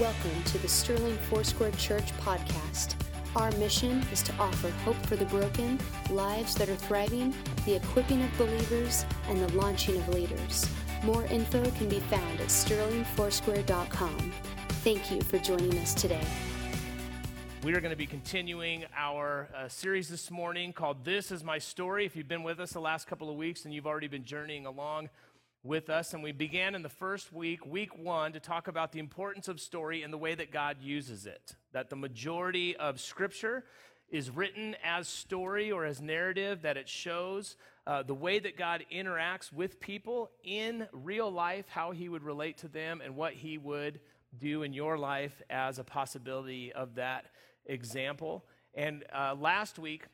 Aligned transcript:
Welcome 0.00 0.42
to 0.44 0.58
the 0.58 0.68
Sterling 0.68 1.16
Foursquare 1.30 1.70
Church 1.70 2.12
podcast. 2.18 2.96
Our 3.34 3.50
mission 3.52 4.04
is 4.12 4.22
to 4.24 4.34
offer 4.34 4.68
hope 4.84 4.96
for 5.06 5.16
the 5.16 5.24
broken, 5.24 5.80
lives 6.10 6.54
that 6.56 6.68
are 6.68 6.76
thriving, 6.76 7.34
the 7.64 7.76
equipping 7.76 8.22
of 8.22 8.28
believers, 8.36 9.06
and 9.30 9.40
the 9.40 9.50
launching 9.56 9.96
of 9.96 10.06
leaders. 10.10 10.68
More 11.02 11.24
info 11.24 11.70
can 11.70 11.88
be 11.88 12.00
found 12.00 12.42
at 12.42 12.48
sterlingfoursquare.com. 12.48 14.32
Thank 14.84 15.10
you 15.10 15.22
for 15.22 15.38
joining 15.38 15.78
us 15.78 15.94
today. 15.94 16.26
We 17.62 17.72
are 17.72 17.80
going 17.80 17.88
to 17.90 17.96
be 17.96 18.06
continuing 18.06 18.84
our 18.94 19.48
uh, 19.56 19.66
series 19.66 20.10
this 20.10 20.30
morning 20.30 20.74
called 20.74 21.06
This 21.06 21.32
Is 21.32 21.42
My 21.42 21.56
Story. 21.56 22.04
If 22.04 22.16
you've 22.16 22.28
been 22.28 22.42
with 22.42 22.60
us 22.60 22.72
the 22.72 22.80
last 22.80 23.06
couple 23.06 23.30
of 23.30 23.36
weeks 23.36 23.64
and 23.64 23.72
you've 23.72 23.86
already 23.86 24.08
been 24.08 24.24
journeying 24.24 24.66
along 24.66 25.08
with 25.66 25.90
us, 25.90 26.14
and 26.14 26.22
we 26.22 26.32
began 26.32 26.74
in 26.74 26.82
the 26.82 26.88
first 26.88 27.32
week, 27.32 27.66
week 27.66 27.96
one, 27.98 28.32
to 28.32 28.40
talk 28.40 28.68
about 28.68 28.92
the 28.92 28.98
importance 28.98 29.48
of 29.48 29.60
story 29.60 30.02
and 30.02 30.12
the 30.12 30.18
way 30.18 30.34
that 30.34 30.52
God 30.52 30.76
uses 30.80 31.26
it. 31.26 31.56
That 31.72 31.90
the 31.90 31.96
majority 31.96 32.76
of 32.76 33.00
Scripture 33.00 33.64
is 34.08 34.30
written 34.30 34.76
as 34.84 35.08
story 35.08 35.72
or 35.72 35.84
as 35.84 36.00
narrative, 36.00 36.62
that 36.62 36.76
it 36.76 36.88
shows 36.88 37.56
uh, 37.86 38.02
the 38.02 38.14
way 38.14 38.38
that 38.38 38.56
God 38.56 38.84
interacts 38.92 39.52
with 39.52 39.80
people 39.80 40.30
in 40.44 40.86
real 40.92 41.30
life, 41.30 41.66
how 41.68 41.90
he 41.90 42.08
would 42.08 42.22
relate 42.22 42.58
to 42.58 42.68
them, 42.68 43.00
and 43.04 43.16
what 43.16 43.32
he 43.32 43.58
would 43.58 44.00
do 44.38 44.62
in 44.62 44.72
your 44.72 44.98
life 44.98 45.42
as 45.50 45.78
a 45.78 45.84
possibility 45.84 46.72
of 46.72 46.94
that 46.96 47.26
example. 47.66 48.44
And 48.74 49.04
uh, 49.12 49.34
last 49.38 49.78
week, 49.78 50.04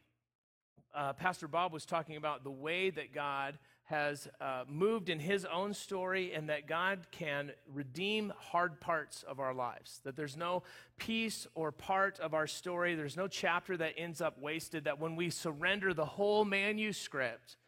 uh, 0.94 1.12
Pastor 1.14 1.48
Bob 1.48 1.72
was 1.72 1.84
talking 1.84 2.16
about 2.16 2.44
the 2.44 2.50
way 2.50 2.90
that 2.90 3.14
God 3.14 3.58
has 3.92 4.26
uh, 4.40 4.64
moved 4.66 5.10
in 5.10 5.18
his 5.18 5.44
own 5.44 5.74
story 5.74 6.32
and 6.32 6.48
that 6.48 6.66
God 6.66 7.08
can 7.10 7.52
redeem 7.70 8.32
hard 8.38 8.80
parts 8.80 9.22
of 9.22 9.38
our 9.38 9.52
lives. 9.52 10.00
That 10.04 10.16
there's 10.16 10.34
no 10.34 10.62
piece 10.96 11.46
or 11.54 11.72
part 11.72 12.18
of 12.18 12.32
our 12.32 12.46
story, 12.46 12.94
there's 12.94 13.18
no 13.18 13.28
chapter 13.28 13.76
that 13.76 13.92
ends 13.98 14.22
up 14.22 14.40
wasted, 14.40 14.84
that 14.84 14.98
when 14.98 15.14
we 15.14 15.28
surrender 15.28 15.92
the 15.92 16.06
whole 16.06 16.46
manuscript 16.46 17.58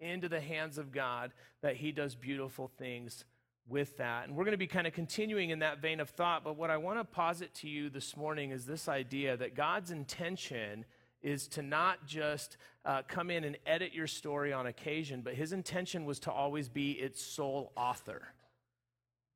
into 0.00 0.26
the 0.26 0.40
hands 0.40 0.78
of 0.78 0.90
God, 0.90 1.32
that 1.60 1.76
he 1.76 1.92
does 1.92 2.14
beautiful 2.14 2.70
things 2.78 3.26
with 3.68 3.98
that. 3.98 4.26
And 4.26 4.34
we're 4.34 4.44
going 4.44 4.52
to 4.52 4.58
be 4.58 4.66
kind 4.66 4.86
of 4.86 4.94
continuing 4.94 5.50
in 5.50 5.58
that 5.58 5.82
vein 5.82 6.00
of 6.00 6.08
thought, 6.08 6.44
but 6.44 6.56
what 6.56 6.70
I 6.70 6.78
want 6.78 6.98
to 6.98 7.04
posit 7.04 7.54
to 7.56 7.68
you 7.68 7.90
this 7.90 8.16
morning 8.16 8.52
is 8.52 8.64
this 8.64 8.88
idea 8.88 9.36
that 9.36 9.54
God's 9.54 9.90
intention 9.90 10.86
is 11.24 11.48
to 11.48 11.62
not 11.62 12.06
just 12.06 12.56
uh, 12.84 13.02
come 13.08 13.30
in 13.30 13.42
and 13.42 13.56
edit 13.66 13.92
your 13.92 14.06
story 14.06 14.52
on 14.52 14.66
occasion, 14.68 15.22
but 15.22 15.34
his 15.34 15.52
intention 15.52 16.04
was 16.04 16.20
to 16.20 16.30
always 16.30 16.68
be 16.68 16.92
its 16.92 17.20
sole 17.20 17.72
author 17.76 18.34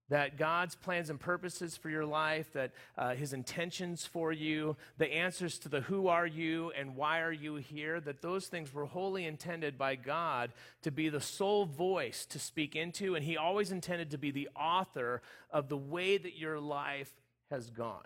that 0.08 0.39
God's 0.39 0.75
plans 0.75 1.11
and 1.11 1.20
purposes 1.20 1.77
for 1.77 1.91
your 1.91 2.05
life, 2.05 2.53
that 2.55 2.72
uh, 2.97 3.14
His 3.14 3.33
intentions 3.33 4.06
for 4.06 4.33
you, 4.33 4.77
the 4.97 5.12
answers 5.12 5.58
to 5.61 5.69
the 5.69 5.83
who 5.83 6.08
are 6.08 6.27
you 6.27 6.72
and 6.78 6.97
why 6.97 7.20
are 7.20 7.33
you 7.33 7.56
here, 7.56 8.00
that 8.00 8.23
those 8.23 8.47
things 8.47 8.73
were 8.73 8.86
wholly 8.86 9.27
intended 9.27 9.77
by 9.77 9.97
God 9.97 10.52
to 10.83 10.91
be 10.91 11.08
the 11.08 11.20
sole 11.20 11.67
voice 11.67 12.25
to 12.27 12.39
speak 12.39 12.75
into, 12.75 13.14
and 13.14 13.25
He 13.25 13.36
always 13.36 13.70
intended 13.70 14.11
to 14.11 14.19
be 14.19 14.30
the 14.30 14.48
author 14.56 15.20
of 15.50 15.69
the 15.69 15.77
way 15.77 16.17
that 16.17 16.39
your 16.39 16.58
life 16.58 17.12
has 17.50 17.70
gone. 17.70 18.05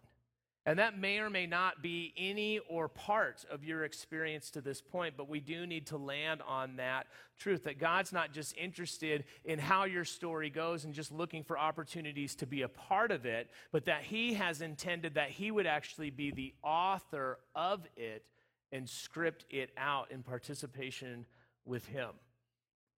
And 0.65 0.79
that 0.79 0.97
may 0.97 1.19
or 1.19 1.29
may 1.29 1.47
not 1.47 1.83
be 1.83 2.15
any 2.17 2.61
or 2.69 2.89
part 2.89 3.45
of 3.51 3.65
your 3.65 3.85
experience 3.85 4.49
to 4.51 4.61
this 4.61 4.81
point, 4.81 5.15
but 5.17 5.29
we 5.29 5.41
do 5.41 5.67
need 5.67 5.89
to 5.89 5.97
land 5.97 6.41
on 6.47 6.77
that 6.77 7.09
truth 7.37 7.65
that 7.65 7.81
God's 7.81 8.13
not 8.13 8.33
just 8.33 8.57
interested 8.57 9.25
in 9.45 9.59
how 9.59 9.85
your 9.85 10.05
story 10.05 10.51
goes 10.51 10.85
and 10.85 10.95
just 10.95 11.11
looking 11.11 11.43
for 11.43 11.59
opportunities 11.59 12.37
to 12.37 12.47
be 12.47 12.63
a 12.63 12.69
part 12.69 13.11
of 13.11 13.27
it, 13.27 13.51
but 13.73 13.87
that 13.87 14.03
He 14.03 14.35
has 14.35 14.61
intended 14.61 15.15
that 15.15 15.31
He 15.31 15.51
would 15.51 15.67
actually 15.67 16.11
be 16.11 16.31
the 16.31 16.55
author 16.63 17.41
of 17.57 17.85
it 17.97 18.25
and 18.71 18.89
script 18.89 19.45
it 19.51 19.71
out 19.77 20.13
in 20.13 20.23
participation 20.23 21.27
with 21.65 21.87
Him. 21.87 22.11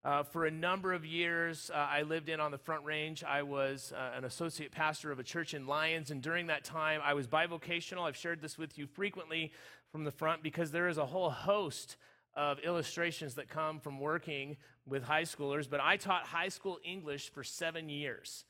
Uh, 0.05 0.21
for 0.21 0.45
a 0.45 0.51
number 0.51 0.93
of 0.93 1.03
years, 1.03 1.71
uh, 1.73 1.77
I 1.77 2.03
lived 2.03 2.29
in 2.29 2.39
on 2.39 2.51
the 2.51 2.59
Front 2.59 2.85
Range. 2.85 3.23
I 3.23 3.41
was 3.41 3.91
uh, 3.91 4.15
an 4.15 4.23
associate 4.23 4.71
pastor 4.71 5.11
of 5.11 5.17
a 5.17 5.23
church 5.23 5.55
in 5.55 5.65
Lyons, 5.65 6.11
and 6.11 6.21
during 6.21 6.45
that 6.45 6.63
time, 6.63 7.01
I 7.03 7.15
was 7.15 7.25
bivocational. 7.25 8.03
I've 8.03 8.15
shared 8.15 8.39
this 8.39 8.55
with 8.55 8.77
you 8.77 8.85
frequently 8.85 9.51
from 9.91 10.03
the 10.03 10.11
front 10.11 10.43
because 10.43 10.69
there 10.69 10.89
is 10.89 10.99
a 10.99 11.07
whole 11.07 11.31
host 11.31 11.97
of 12.35 12.59
illustrations 12.59 13.33
that 13.33 13.49
come 13.49 13.79
from 13.79 13.99
working 13.99 14.57
with 14.85 15.01
high 15.01 15.23
schoolers. 15.23 15.67
But 15.67 15.79
I 15.79 15.97
taught 15.97 16.27
high 16.27 16.49
school 16.49 16.77
English 16.83 17.31
for 17.31 17.43
seven 17.43 17.89
years. 17.89 18.45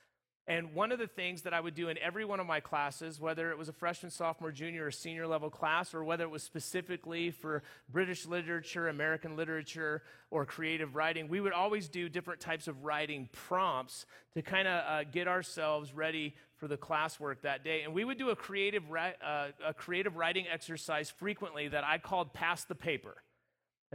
And 0.48 0.76
one 0.76 0.92
of 0.92 1.00
the 1.00 1.08
things 1.08 1.42
that 1.42 1.56
I 1.56 1.60
would 1.60 1.74
do 1.74 1.90
in 1.90 1.98
every 1.98 2.24
one 2.24 2.40
of 2.40 2.46
my 2.46 2.60
classes, 2.60 3.20
whether 3.20 3.50
it 3.50 3.58
was 3.58 3.68
a 3.68 3.74
freshman, 3.74 4.12
sophomore, 4.12 4.52
junior, 4.52 4.86
or 4.86 4.92
senior 4.92 5.26
level 5.26 5.50
class, 5.50 5.96
or 5.96 6.04
whether 6.04 6.24
it 6.24 6.30
was 6.30 6.44
specifically 6.44 7.32
for 7.32 7.64
British 7.90 8.28
literature, 8.28 8.88
American 8.88 9.36
literature, 9.36 10.04
or 10.30 10.46
creative 10.46 10.96
writing, 10.96 11.28
we 11.30 11.40
would 11.40 11.52
always 11.52 11.90
do 11.90 12.10
different 12.10 12.42
types 12.42 12.68
of 12.68 12.84
writing 12.84 13.28
prompts 13.32 14.06
to 14.36 14.44
kind 14.44 14.68
of 14.68 14.84
uh, 14.88 15.04
get 15.06 15.28
ourselves 15.28 15.94
ready 15.94 16.36
for 16.58 16.68
the 16.68 16.78
classwork 16.78 17.42
that 17.42 17.64
day. 17.64 17.82
And 17.82 17.94
we 17.94 18.06
would 18.06 18.20
do 18.20 18.30
a 18.30 18.36
creative, 18.36 18.84
uh, 18.92 19.48
a 19.66 19.74
creative 19.74 20.16
writing 20.16 20.46
exercise 20.52 21.10
frequently 21.10 21.70
that 21.70 21.84
I 21.84 21.98
called 21.98 22.34
Pass 22.34 22.66
the 22.66 22.76
Paper. 22.76 23.16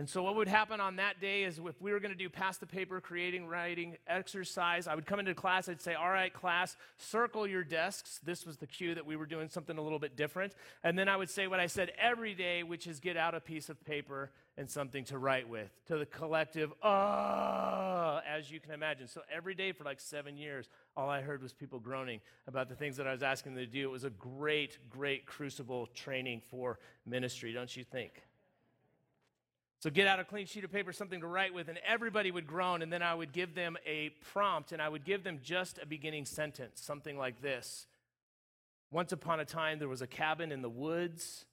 And 0.00 0.08
so, 0.08 0.22
what 0.22 0.34
would 0.36 0.48
happen 0.48 0.80
on 0.80 0.96
that 0.96 1.20
day 1.20 1.42
is 1.42 1.60
if 1.62 1.78
we 1.82 1.92
were 1.92 2.00
going 2.00 2.10
to 2.10 2.16
do 2.16 2.30
pass 2.30 2.56
the 2.56 2.64
paper, 2.64 3.02
creating, 3.02 3.46
writing 3.46 3.98
exercise, 4.06 4.86
I 4.86 4.94
would 4.94 5.04
come 5.04 5.20
into 5.20 5.34
class, 5.34 5.68
I'd 5.68 5.82
say, 5.82 5.92
All 5.92 6.08
right, 6.08 6.32
class, 6.32 6.78
circle 6.96 7.46
your 7.46 7.62
desks. 7.62 8.18
This 8.24 8.46
was 8.46 8.56
the 8.56 8.66
cue 8.66 8.94
that 8.94 9.04
we 9.04 9.14
were 9.16 9.26
doing 9.26 9.50
something 9.50 9.76
a 9.76 9.82
little 9.82 9.98
bit 9.98 10.16
different. 10.16 10.54
And 10.82 10.98
then 10.98 11.10
I 11.10 11.18
would 11.18 11.28
say 11.28 11.48
what 11.48 11.60
I 11.60 11.66
said 11.66 11.92
every 12.00 12.34
day, 12.34 12.62
which 12.62 12.86
is 12.86 12.98
get 12.98 13.18
out 13.18 13.34
a 13.34 13.40
piece 13.40 13.68
of 13.68 13.84
paper 13.84 14.30
and 14.56 14.70
something 14.70 15.04
to 15.04 15.18
write 15.18 15.46
with. 15.50 15.68
To 15.88 15.98
the 15.98 16.06
collective, 16.06 16.72
ah, 16.82 18.22
as 18.26 18.50
you 18.50 18.58
can 18.58 18.72
imagine. 18.72 19.06
So, 19.06 19.20
every 19.30 19.54
day 19.54 19.72
for 19.72 19.84
like 19.84 20.00
seven 20.00 20.38
years, 20.38 20.70
all 20.96 21.10
I 21.10 21.20
heard 21.20 21.42
was 21.42 21.52
people 21.52 21.78
groaning 21.78 22.20
about 22.46 22.70
the 22.70 22.74
things 22.74 22.96
that 22.96 23.06
I 23.06 23.12
was 23.12 23.22
asking 23.22 23.54
them 23.54 23.66
to 23.66 23.70
do. 23.70 23.86
It 23.86 23.92
was 23.92 24.04
a 24.04 24.10
great, 24.10 24.78
great 24.88 25.26
crucible 25.26 25.88
training 25.88 26.40
for 26.48 26.78
ministry, 27.04 27.52
don't 27.52 27.76
you 27.76 27.84
think? 27.84 28.12
So 29.80 29.88
get 29.88 30.06
out 30.06 30.20
a 30.20 30.24
clean 30.24 30.46
sheet 30.46 30.64
of 30.64 30.70
paper, 30.70 30.92
something 30.92 31.20
to 31.20 31.26
write 31.26 31.54
with, 31.54 31.68
and 31.68 31.78
everybody 31.86 32.30
would 32.30 32.46
groan, 32.46 32.82
and 32.82 32.92
then 32.92 33.02
I 33.02 33.14
would 33.14 33.32
give 33.32 33.54
them 33.54 33.78
a 33.86 34.10
prompt, 34.32 34.72
and 34.72 34.82
I 34.82 34.88
would 34.88 35.04
give 35.04 35.24
them 35.24 35.40
just 35.42 35.78
a 35.82 35.86
beginning 35.86 36.26
sentence, 36.26 36.82
something 36.82 37.16
like 37.16 37.40
this. 37.40 37.86
Once 38.92 39.12
upon 39.12 39.40
a 39.40 39.44
time, 39.46 39.78
there 39.78 39.88
was 39.88 40.02
a 40.02 40.06
cabin 40.06 40.52
in 40.52 40.60
the 40.60 40.68
woods, 40.68 41.46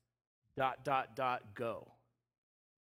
dot, 0.57 0.83
dot, 0.83 1.15
dot, 1.15 1.55
go. 1.55 1.87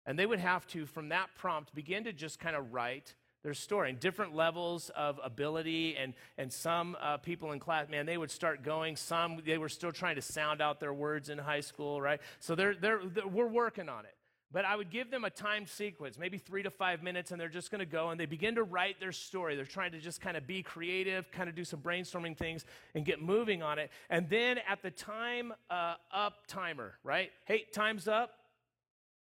And 0.07 0.17
they 0.17 0.25
would 0.25 0.39
have 0.39 0.65
to, 0.67 0.87
from 0.87 1.09
that 1.09 1.29
prompt, 1.35 1.75
begin 1.75 2.05
to 2.05 2.13
just 2.13 2.39
kind 2.39 2.55
of 2.55 2.73
write 2.73 3.13
their 3.43 3.53
story 3.53 3.91
in 3.91 3.97
different 3.97 4.35
levels 4.35 4.89
of 4.95 5.19
ability. 5.23 5.95
And, 5.95 6.15
and 6.39 6.51
some 6.51 6.97
uh, 6.99 7.17
people 7.17 7.51
in 7.51 7.59
class, 7.59 7.87
man, 7.87 8.07
they 8.07 8.17
would 8.17 8.31
start 8.31 8.63
going. 8.63 8.95
Some, 8.95 9.43
they 9.45 9.59
were 9.59 9.69
still 9.69 9.91
trying 9.91 10.15
to 10.15 10.21
sound 10.23 10.61
out 10.61 10.79
their 10.79 10.93
words 10.93 11.29
in 11.29 11.37
high 11.37 11.59
school, 11.59 12.01
right? 12.01 12.19
So 12.39 12.55
they're, 12.55 12.73
they're, 12.73 13.01
they're 13.05 13.27
we're 13.27 13.47
working 13.47 13.89
on 13.89 14.05
it. 14.05 14.14
But 14.51 14.63
I 14.63 14.75
would 14.75 14.89
give 14.89 15.11
them 15.11 15.25
a 15.25 15.29
time 15.29 15.65
sequence, 15.65 16.17
maybe 16.17 16.37
three 16.37 16.63
to 16.63 16.69
five 16.69 17.03
minutes, 17.03 17.31
and 17.31 17.41
they're 17.41 17.49
just 17.49 17.71
going 17.71 17.79
to 17.79 17.85
go 17.85 18.09
and 18.09 18.19
they 18.19 18.25
begin 18.25 18.55
to 18.55 18.63
write 18.63 18.99
their 18.99 19.11
story. 19.11 19.55
They're 19.55 19.65
trying 19.65 19.91
to 19.91 19.99
just 19.99 20.21
kind 20.21 20.37
of 20.37 20.47
be 20.47 20.61
creative, 20.61 21.29
kind 21.31 21.49
of 21.49 21.55
do 21.55 21.63
some 21.63 21.81
brainstorming 21.81 22.37
things 22.37 22.63
and 22.93 23.03
get 23.03 23.21
moving 23.21 23.63
on 23.63 23.79
it. 23.79 23.91
And 24.09 24.29
then 24.29 24.59
at 24.69 24.81
the 24.81 24.91
time 24.91 25.53
uh, 25.69 25.95
up 26.13 26.47
timer, 26.47 26.93
right? 27.03 27.31
Hey, 27.45 27.65
time's 27.73 28.07
up. 28.07 28.31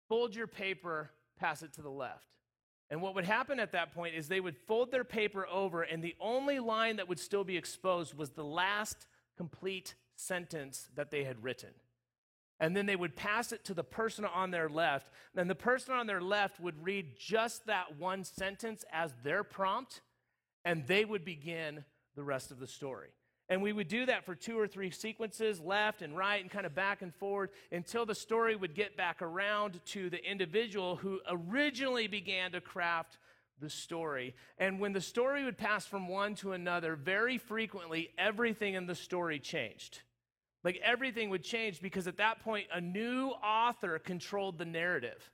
Fold 0.08 0.36
your 0.36 0.46
paper, 0.46 1.10
pass 1.38 1.62
it 1.62 1.72
to 1.74 1.82
the 1.82 1.90
left. 1.90 2.28
And 2.88 3.02
what 3.02 3.16
would 3.16 3.24
happen 3.24 3.58
at 3.58 3.72
that 3.72 3.92
point 3.92 4.14
is 4.14 4.28
they 4.28 4.40
would 4.40 4.56
fold 4.56 4.92
their 4.92 5.02
paper 5.02 5.46
over, 5.48 5.82
and 5.82 6.02
the 6.02 6.14
only 6.20 6.60
line 6.60 6.96
that 6.96 7.08
would 7.08 7.18
still 7.18 7.42
be 7.42 7.56
exposed 7.56 8.14
was 8.14 8.30
the 8.30 8.44
last 8.44 9.08
complete 9.36 9.96
sentence 10.14 10.88
that 10.94 11.10
they 11.10 11.24
had 11.24 11.42
written. 11.42 11.70
And 12.58 12.76
then 12.76 12.86
they 12.86 12.96
would 12.96 13.16
pass 13.16 13.52
it 13.52 13.64
to 13.66 13.74
the 13.74 13.84
person 13.84 14.24
on 14.24 14.50
their 14.50 14.68
left. 14.68 15.10
And 15.36 15.50
the 15.50 15.54
person 15.54 15.94
on 15.94 16.06
their 16.06 16.22
left 16.22 16.58
would 16.58 16.82
read 16.82 17.16
just 17.18 17.66
that 17.66 17.98
one 17.98 18.24
sentence 18.24 18.84
as 18.92 19.12
their 19.22 19.44
prompt, 19.44 20.00
and 20.64 20.86
they 20.86 21.04
would 21.04 21.24
begin 21.24 21.84
the 22.14 22.24
rest 22.24 22.50
of 22.50 22.58
the 22.58 22.66
story. 22.66 23.10
And 23.48 23.62
we 23.62 23.72
would 23.72 23.88
do 23.88 24.06
that 24.06 24.24
for 24.24 24.34
two 24.34 24.58
or 24.58 24.66
three 24.66 24.90
sequences, 24.90 25.60
left 25.60 26.02
and 26.02 26.16
right, 26.16 26.42
and 26.42 26.50
kind 26.50 26.66
of 26.66 26.74
back 26.74 27.02
and 27.02 27.14
forward, 27.14 27.50
until 27.70 28.04
the 28.04 28.14
story 28.14 28.56
would 28.56 28.74
get 28.74 28.96
back 28.96 29.22
around 29.22 29.78
to 29.86 30.10
the 30.10 30.24
individual 30.24 30.96
who 30.96 31.20
originally 31.28 32.08
began 32.08 32.52
to 32.52 32.60
craft 32.60 33.18
the 33.60 33.70
story. 33.70 34.34
And 34.58 34.80
when 34.80 34.92
the 34.92 35.00
story 35.00 35.44
would 35.44 35.58
pass 35.58 35.86
from 35.86 36.08
one 36.08 36.34
to 36.36 36.52
another, 36.52 36.96
very 36.96 37.38
frequently, 37.38 38.10
everything 38.18 38.74
in 38.74 38.86
the 38.86 38.94
story 38.94 39.38
changed. 39.38 40.00
Like 40.66 40.80
everything 40.82 41.30
would 41.30 41.44
change 41.44 41.80
because 41.80 42.08
at 42.08 42.16
that 42.16 42.40
point, 42.40 42.66
a 42.74 42.80
new 42.80 43.28
author 43.28 44.00
controlled 44.00 44.58
the 44.58 44.64
narrative. 44.64 45.30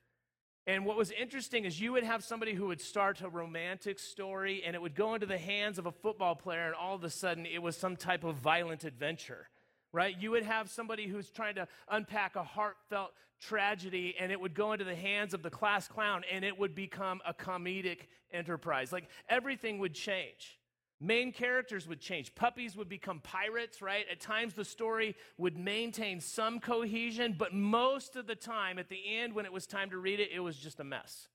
And 0.67 0.85
what 0.85 0.99
was 0.99 1.11
interesting 1.11 1.65
is 1.65 1.81
you 1.81 1.93
would 1.93 2.05
have 2.05 2.23
somebody 2.23 2.53
who 2.53 2.67
would 2.67 2.83
start 2.83 3.23
a 3.23 3.31
romantic 3.31 3.99
story 3.99 4.63
and 4.63 4.77
it 4.77 4.83
would 4.83 4.95
go 4.95 5.15
into 5.15 5.25
the 5.25 5.39
hands 5.39 5.79
of 5.79 5.87
a 5.87 5.91
football 5.91 6.35
player, 6.35 6.67
and 6.67 6.75
all 6.75 6.95
of 6.95 7.03
a 7.03 7.09
sudden 7.09 7.47
it 7.47 7.63
was 7.63 7.79
some 7.79 7.97
type 7.97 8.25
of 8.25 8.37
violent 8.37 8.85
adventure. 8.85 9.49
right? 9.91 10.15
You 10.21 10.33
would 10.33 10.45
have 10.45 10.69
somebody 10.69 11.07
who's 11.07 11.31
trying 11.31 11.55
to 11.55 11.67
unpack 11.89 12.37
a 12.37 12.45
heartfelt 12.45 13.13
tragedy 13.41 14.15
and 14.21 14.31
it 14.31 14.39
would 14.39 14.53
go 14.53 14.73
into 14.73 14.85
the 14.85 14.95
hands 14.95 15.33
of 15.33 15.43
the 15.43 15.51
class 15.51 15.89
clown 15.89 16.25
and 16.31 16.45
it 16.45 16.59
would 16.59 16.75
become 16.75 17.23
a 17.27 17.33
comedic 17.33 18.01
enterprise. 18.31 18.93
Like 18.93 19.09
everything 19.31 19.79
would 19.79 19.95
change. 19.95 20.59
Main 21.05 21.33
characters 21.33 21.89
would 21.89 22.01
change. 22.01 22.33
Puppies 22.37 22.77
would 22.77 22.89
become 22.89 23.19
pirates, 23.19 23.83
right? 23.83 24.07
At 24.09 24.21
times 24.21 24.55
the 24.55 24.65
story 24.65 25.17
would 25.37 25.59
maintain 25.59 26.21
some 26.21 26.61
cohesion, 26.61 27.35
but 27.37 27.53
most 27.53 28.15
of 28.15 28.29
the 28.29 28.37
time, 28.37 28.79
at 28.79 28.89
the 28.89 29.01
end, 29.05 29.35
when 29.35 29.45
it 29.45 29.53
was 29.53 29.67
time 29.67 29.91
to 29.91 29.99
read 29.99 30.21
it, 30.21 30.31
it 30.33 30.39
was 30.39 30.57
just 30.57 30.79
a 30.79 30.85
mess. 30.85 31.27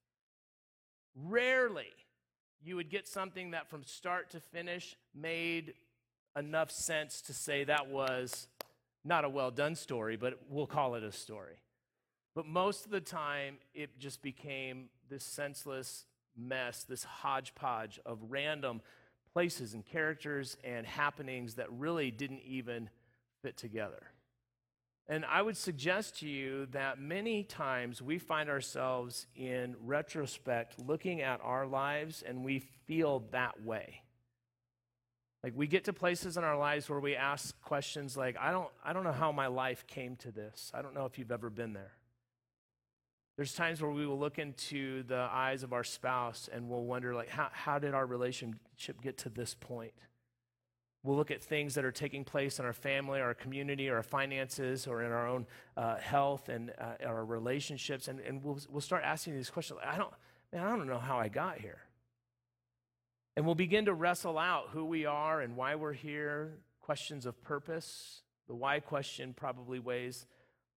Rarely 1.14 1.92
you 2.64 2.76
would 2.76 2.88
get 2.88 3.06
something 3.06 3.50
that 3.50 3.68
from 3.68 3.84
start 3.84 4.30
to 4.30 4.40
finish 4.40 4.96
made 5.14 5.74
enough 6.34 6.70
sense 6.70 7.20
to 7.22 7.34
say 7.34 7.64
that 7.64 7.90
was 7.90 8.48
not 9.04 9.26
a 9.26 9.28
well 9.28 9.50
done 9.50 9.74
story, 9.74 10.16
but 10.16 10.40
we'll 10.48 10.66
call 10.66 10.94
it 10.94 11.02
a 11.02 11.12
story. 11.12 11.60
But 12.34 12.46
most 12.46 12.86
of 12.86 12.90
the 12.90 13.02
time, 13.02 13.58
it 13.74 13.98
just 13.98 14.22
became 14.22 14.88
this 15.10 15.24
senseless 15.24 16.06
mess, 16.34 16.84
this 16.84 17.04
hodgepodge 17.04 18.00
of 18.06 18.18
random 18.30 18.80
places 19.38 19.72
and 19.72 19.86
characters 19.86 20.56
and 20.64 20.84
happenings 20.84 21.54
that 21.54 21.70
really 21.70 22.10
didn't 22.10 22.40
even 22.44 22.90
fit 23.40 23.56
together. 23.56 24.02
And 25.06 25.24
I 25.24 25.42
would 25.42 25.56
suggest 25.56 26.18
to 26.18 26.28
you 26.28 26.66
that 26.72 27.00
many 27.00 27.44
times 27.44 28.02
we 28.02 28.18
find 28.18 28.50
ourselves 28.50 29.28
in 29.36 29.76
retrospect 29.84 30.80
looking 30.80 31.22
at 31.22 31.38
our 31.44 31.68
lives 31.68 32.24
and 32.26 32.44
we 32.44 32.58
feel 32.88 33.22
that 33.30 33.62
way. 33.62 34.02
Like 35.44 35.52
we 35.54 35.68
get 35.68 35.84
to 35.84 35.92
places 35.92 36.36
in 36.36 36.42
our 36.42 36.58
lives 36.58 36.90
where 36.90 36.98
we 36.98 37.14
ask 37.14 37.54
questions 37.62 38.16
like, 38.16 38.36
I 38.40 38.50
don't, 38.50 38.70
I 38.84 38.92
don't 38.92 39.04
know 39.04 39.12
how 39.12 39.30
my 39.30 39.46
life 39.46 39.86
came 39.86 40.16
to 40.16 40.32
this. 40.32 40.72
I 40.74 40.82
don't 40.82 40.94
know 40.94 41.04
if 41.04 41.16
you've 41.16 41.30
ever 41.30 41.48
been 41.48 41.74
there. 41.74 41.92
There's 43.38 43.54
times 43.54 43.80
where 43.80 43.92
we 43.92 44.04
will 44.04 44.18
look 44.18 44.40
into 44.40 45.04
the 45.04 45.28
eyes 45.30 45.62
of 45.62 45.72
our 45.72 45.84
spouse 45.84 46.50
and 46.52 46.68
we'll 46.68 46.82
wonder, 46.82 47.14
like, 47.14 47.28
how, 47.28 47.48
how 47.52 47.78
did 47.78 47.94
our 47.94 48.04
relationship 48.04 49.00
get 49.00 49.16
to 49.18 49.28
this 49.28 49.54
point? 49.54 49.94
We'll 51.04 51.16
look 51.16 51.30
at 51.30 51.40
things 51.40 51.76
that 51.76 51.84
are 51.84 51.92
taking 51.92 52.24
place 52.24 52.58
in 52.58 52.64
our 52.64 52.72
family, 52.72 53.20
our 53.20 53.34
community, 53.34 53.90
our 53.90 54.02
finances, 54.02 54.88
or 54.88 55.04
in 55.04 55.12
our 55.12 55.28
own 55.28 55.46
uh, 55.76 55.98
health 55.98 56.48
and 56.48 56.72
uh, 56.80 57.06
our 57.06 57.24
relationships, 57.24 58.08
and, 58.08 58.18
and 58.18 58.42
we'll, 58.42 58.58
we'll 58.68 58.80
start 58.80 59.04
asking 59.04 59.36
these 59.36 59.50
questions. 59.50 59.78
Like, 59.84 59.94
I 59.94 59.98
don't, 59.98 60.12
man, 60.52 60.64
I 60.64 60.76
don't 60.76 60.88
know 60.88 60.98
how 60.98 61.18
I 61.18 61.28
got 61.28 61.60
here. 61.60 61.78
And 63.36 63.46
we'll 63.46 63.54
begin 63.54 63.84
to 63.84 63.94
wrestle 63.94 64.36
out 64.36 64.70
who 64.72 64.84
we 64.84 65.06
are 65.06 65.40
and 65.40 65.54
why 65.54 65.76
we're 65.76 65.92
here, 65.92 66.54
questions 66.80 67.24
of 67.24 67.40
purpose. 67.44 68.22
The 68.48 68.56
why 68.56 68.80
question 68.80 69.32
probably 69.32 69.78
weighs 69.78 70.26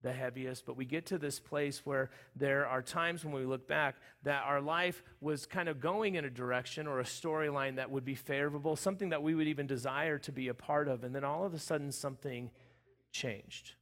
the 0.04 0.12
heaviest, 0.12 0.66
but 0.66 0.76
we 0.76 0.86
get 0.86 1.06
to 1.08 1.18
this 1.18 1.40
place 1.40 1.82
where 1.86 2.10
there 2.36 2.66
are 2.68 2.82
times 2.82 3.24
when 3.24 3.34
we 3.34 3.46
look 3.46 3.68
back 3.68 3.96
that 4.24 4.44
our 4.46 4.62
life 4.62 5.04
was 5.20 5.46
kind 5.46 5.70
of 5.70 5.80
going 5.80 6.16
in 6.16 6.26
a 6.26 6.30
direction 6.30 6.88
or 6.88 7.00
a 7.00 7.04
storyline 7.04 7.76
that 7.76 7.92
would 7.92 8.06
be 8.06 8.16
favorable, 8.16 8.76
something 8.76 9.10
that 9.10 9.22
we 9.22 9.36
would 9.36 9.48
even 9.48 9.68
desire 9.68 10.18
to 10.18 10.32
be 10.32 10.48
a 10.48 10.54
part 10.54 10.88
of, 10.88 11.04
and 11.04 11.14
then 11.14 11.24
all 11.24 11.46
of 11.46 11.54
a 11.54 11.60
sudden 11.60 11.92
something 11.92 12.50
changed. 13.12 13.74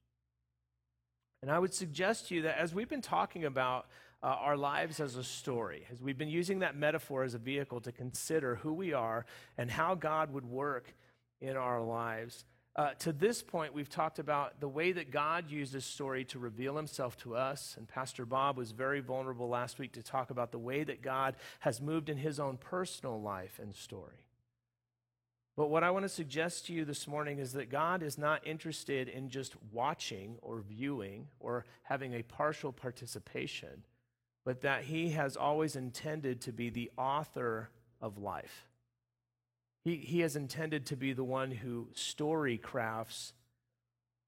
And 1.41 1.49
I 1.49 1.59
would 1.59 1.73
suggest 1.73 2.27
to 2.27 2.35
you 2.35 2.41
that 2.43 2.57
as 2.57 2.73
we've 2.73 2.89
been 2.89 3.01
talking 3.01 3.45
about 3.45 3.87
uh, 4.21 4.27
our 4.27 4.57
lives 4.57 4.99
as 4.99 5.15
a 5.15 5.23
story, 5.23 5.87
as 5.91 6.01
we've 6.01 6.17
been 6.17 6.27
using 6.27 6.59
that 6.59 6.75
metaphor 6.75 7.23
as 7.23 7.33
a 7.33 7.37
vehicle 7.37 7.79
to 7.81 7.91
consider 7.93 8.55
who 8.55 8.73
we 8.73 8.91
are 8.91 9.25
and 9.57 9.71
how 9.71 9.95
God 9.95 10.33
would 10.33 10.45
work 10.45 10.93
in 11.39 11.55
our 11.55 11.81
lives, 11.81 12.43
uh, 12.75 12.93
to 12.99 13.11
this 13.11 13.41
point, 13.41 13.73
we've 13.73 13.89
talked 13.89 14.19
about 14.19 14.59
the 14.59 14.67
way 14.67 14.91
that 14.91 15.11
God 15.11 15.49
used 15.49 15.73
this 15.73 15.85
story 15.85 16.23
to 16.25 16.39
reveal 16.39 16.75
himself 16.77 17.17
to 17.17 17.35
us. 17.35 17.75
And 17.77 17.87
Pastor 17.87 18.25
Bob 18.25 18.57
was 18.57 18.71
very 18.71 19.01
vulnerable 19.01 19.49
last 19.49 19.79
week 19.79 19.93
to 19.93 20.03
talk 20.03 20.29
about 20.29 20.51
the 20.51 20.59
way 20.59 20.83
that 20.83 21.01
God 21.01 21.35
has 21.59 21.81
moved 21.81 22.09
in 22.09 22.17
his 22.17 22.39
own 22.39 22.57
personal 22.57 23.21
life 23.21 23.59
and 23.61 23.75
story. 23.75 24.23
But 25.57 25.69
what 25.69 25.83
I 25.83 25.91
want 25.91 26.03
to 26.03 26.09
suggest 26.09 26.67
to 26.67 26.73
you 26.73 26.85
this 26.85 27.05
morning 27.05 27.39
is 27.39 27.51
that 27.51 27.69
God 27.69 28.01
is 28.01 28.17
not 28.17 28.47
interested 28.47 29.09
in 29.09 29.27
just 29.27 29.55
watching 29.73 30.37
or 30.41 30.61
viewing 30.61 31.27
or 31.41 31.65
having 31.83 32.13
a 32.13 32.23
partial 32.23 32.71
participation, 32.71 33.83
but 34.45 34.61
that 34.61 34.83
he 34.83 35.09
has 35.09 35.35
always 35.35 35.75
intended 35.75 36.39
to 36.41 36.53
be 36.53 36.69
the 36.69 36.91
author 36.97 37.71
of 37.99 38.17
life. 38.17 38.68
He, 39.83 39.97
he 39.97 40.19
has 40.21 40.35
intended 40.35 40.85
to 40.87 40.95
be 40.95 41.13
the 41.13 41.23
one 41.23 41.51
who 41.51 41.87
story 41.93 42.57
crafts 42.57 43.33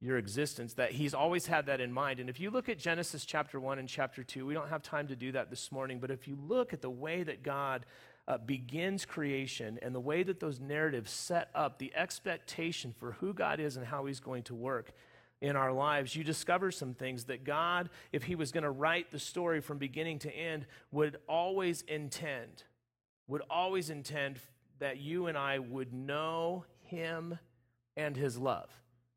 your 0.01 0.17
existence, 0.17 0.73
that 0.73 0.91
he's 0.91 1.13
always 1.13 1.45
had 1.45 1.67
that 1.67 1.79
in 1.79 1.91
mind. 1.91 2.19
And 2.19 2.27
if 2.27 2.39
you 2.39 2.49
look 2.49 2.69
at 2.69 2.79
Genesis 2.79 3.23
chapter 3.23 3.59
1 3.59 3.77
and 3.77 3.87
chapter 3.87 4.23
2, 4.23 4.47
we 4.47 4.55
don't 4.55 4.69
have 4.69 4.81
time 4.81 5.07
to 5.07 5.15
do 5.15 5.31
that 5.33 5.51
this 5.51 5.71
morning, 5.71 5.99
but 5.99 6.09
if 6.09 6.27
you 6.27 6.35
look 6.47 6.73
at 6.73 6.81
the 6.81 6.89
way 6.89 7.21
that 7.21 7.43
God 7.43 7.85
uh, 8.27 8.39
begins 8.39 9.05
creation 9.05 9.77
and 9.83 9.93
the 9.93 9.99
way 9.99 10.23
that 10.23 10.39
those 10.39 10.59
narratives 10.59 11.11
set 11.11 11.49
up 11.53 11.77
the 11.77 11.93
expectation 11.95 12.93
for 12.97 13.13
who 13.13 13.33
God 13.33 13.59
is 13.59 13.77
and 13.77 13.85
how 13.85 14.05
he's 14.05 14.19
going 14.19 14.43
to 14.43 14.55
work 14.55 14.91
in 15.39 15.55
our 15.55 15.71
lives, 15.71 16.15
you 16.15 16.23
discover 16.23 16.71
some 16.71 16.95
things 16.95 17.25
that 17.25 17.43
God, 17.43 17.89
if 18.11 18.23
he 18.23 18.33
was 18.33 18.51
going 18.51 18.63
to 18.63 18.71
write 18.71 19.11
the 19.11 19.19
story 19.19 19.61
from 19.61 19.77
beginning 19.77 20.17
to 20.19 20.35
end, 20.35 20.65
would 20.91 21.17
always 21.27 21.83
intend, 21.83 22.63
would 23.27 23.41
always 23.51 23.91
intend 23.91 24.39
that 24.81 24.97
you 24.97 25.27
and 25.27 25.37
I 25.37 25.59
would 25.59 25.93
know 25.93 26.65
him 26.83 27.39
and 27.95 28.17
his 28.17 28.37
love. 28.37 28.69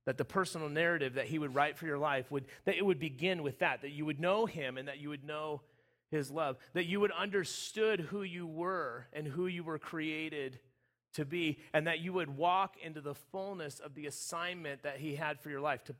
That 0.07 0.19
the 0.19 0.25
personal 0.25 0.69
narrative 0.69 1.15
that 1.15 1.27
he 1.27 1.39
would 1.39 1.55
write 1.55 1.77
for 1.77 1.87
your 1.87 1.99
life 1.99 2.31
would 2.31 2.45
that 2.67 2.77
it 2.77 2.85
would 2.85 3.01
begin 3.01 3.43
with 3.43 3.59
that, 3.59 3.83
that 3.83 3.91
you 3.91 4.05
would 4.05 4.21
know 4.21 4.47
him 4.47 4.79
and 4.79 4.87
that 4.87 4.99
you 4.99 5.09
would 5.09 5.25
know 5.25 5.63
his 6.11 6.31
love, 6.31 6.57
that 6.75 6.85
you 6.85 7.01
would 7.01 7.11
understood 7.11 8.01
who 8.01 8.23
you 8.23 8.47
were 8.47 9.07
and 9.13 9.27
who 9.27 9.47
you 9.47 9.65
were 9.65 9.79
created 9.79 10.61
to 11.15 11.25
be, 11.25 11.59
and 11.73 11.87
that 11.87 12.01
you 12.01 12.13
would 12.13 12.37
walk 12.37 12.77
into 12.83 13.01
the 13.01 13.15
fullness 13.15 13.81
of 13.81 13.95
the 13.95 14.07
assignment 14.07 14.83
that 14.83 14.99
he 14.99 15.15
had 15.15 15.41
for 15.41 15.49
your 15.49 15.61
life, 15.61 15.83
to, 15.85 15.95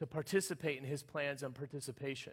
to 0.00 0.06
participate 0.06 0.78
in 0.78 0.84
his 0.84 1.02
plans 1.02 1.42
and 1.42 1.54
participation. 1.54 2.32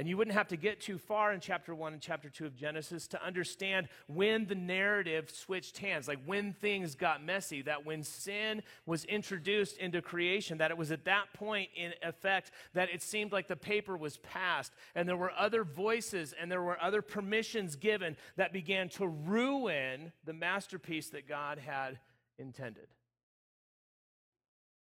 And 0.00 0.08
you 0.08 0.16
wouldn't 0.16 0.34
have 0.34 0.48
to 0.48 0.56
get 0.56 0.80
too 0.80 0.96
far 0.96 1.30
in 1.34 1.40
chapter 1.40 1.74
1 1.74 1.92
and 1.92 2.00
chapter 2.00 2.30
2 2.30 2.46
of 2.46 2.56
Genesis 2.56 3.06
to 3.08 3.22
understand 3.22 3.86
when 4.06 4.46
the 4.46 4.54
narrative 4.54 5.28
switched 5.28 5.76
hands, 5.76 6.08
like 6.08 6.24
when 6.24 6.54
things 6.54 6.94
got 6.94 7.22
messy, 7.22 7.60
that 7.60 7.84
when 7.84 8.02
sin 8.02 8.62
was 8.86 9.04
introduced 9.04 9.76
into 9.76 10.00
creation, 10.00 10.56
that 10.56 10.70
it 10.70 10.78
was 10.78 10.90
at 10.90 11.04
that 11.04 11.34
point, 11.34 11.68
in 11.76 11.92
effect, 12.02 12.50
that 12.72 12.88
it 12.88 13.02
seemed 13.02 13.30
like 13.30 13.46
the 13.46 13.56
paper 13.56 13.94
was 13.94 14.16
passed 14.16 14.72
and 14.94 15.06
there 15.06 15.18
were 15.18 15.32
other 15.38 15.64
voices 15.64 16.32
and 16.40 16.50
there 16.50 16.62
were 16.62 16.82
other 16.82 17.02
permissions 17.02 17.76
given 17.76 18.16
that 18.36 18.54
began 18.54 18.88
to 18.88 19.06
ruin 19.06 20.12
the 20.24 20.32
masterpiece 20.32 21.10
that 21.10 21.28
God 21.28 21.58
had 21.58 21.98
intended. 22.38 22.86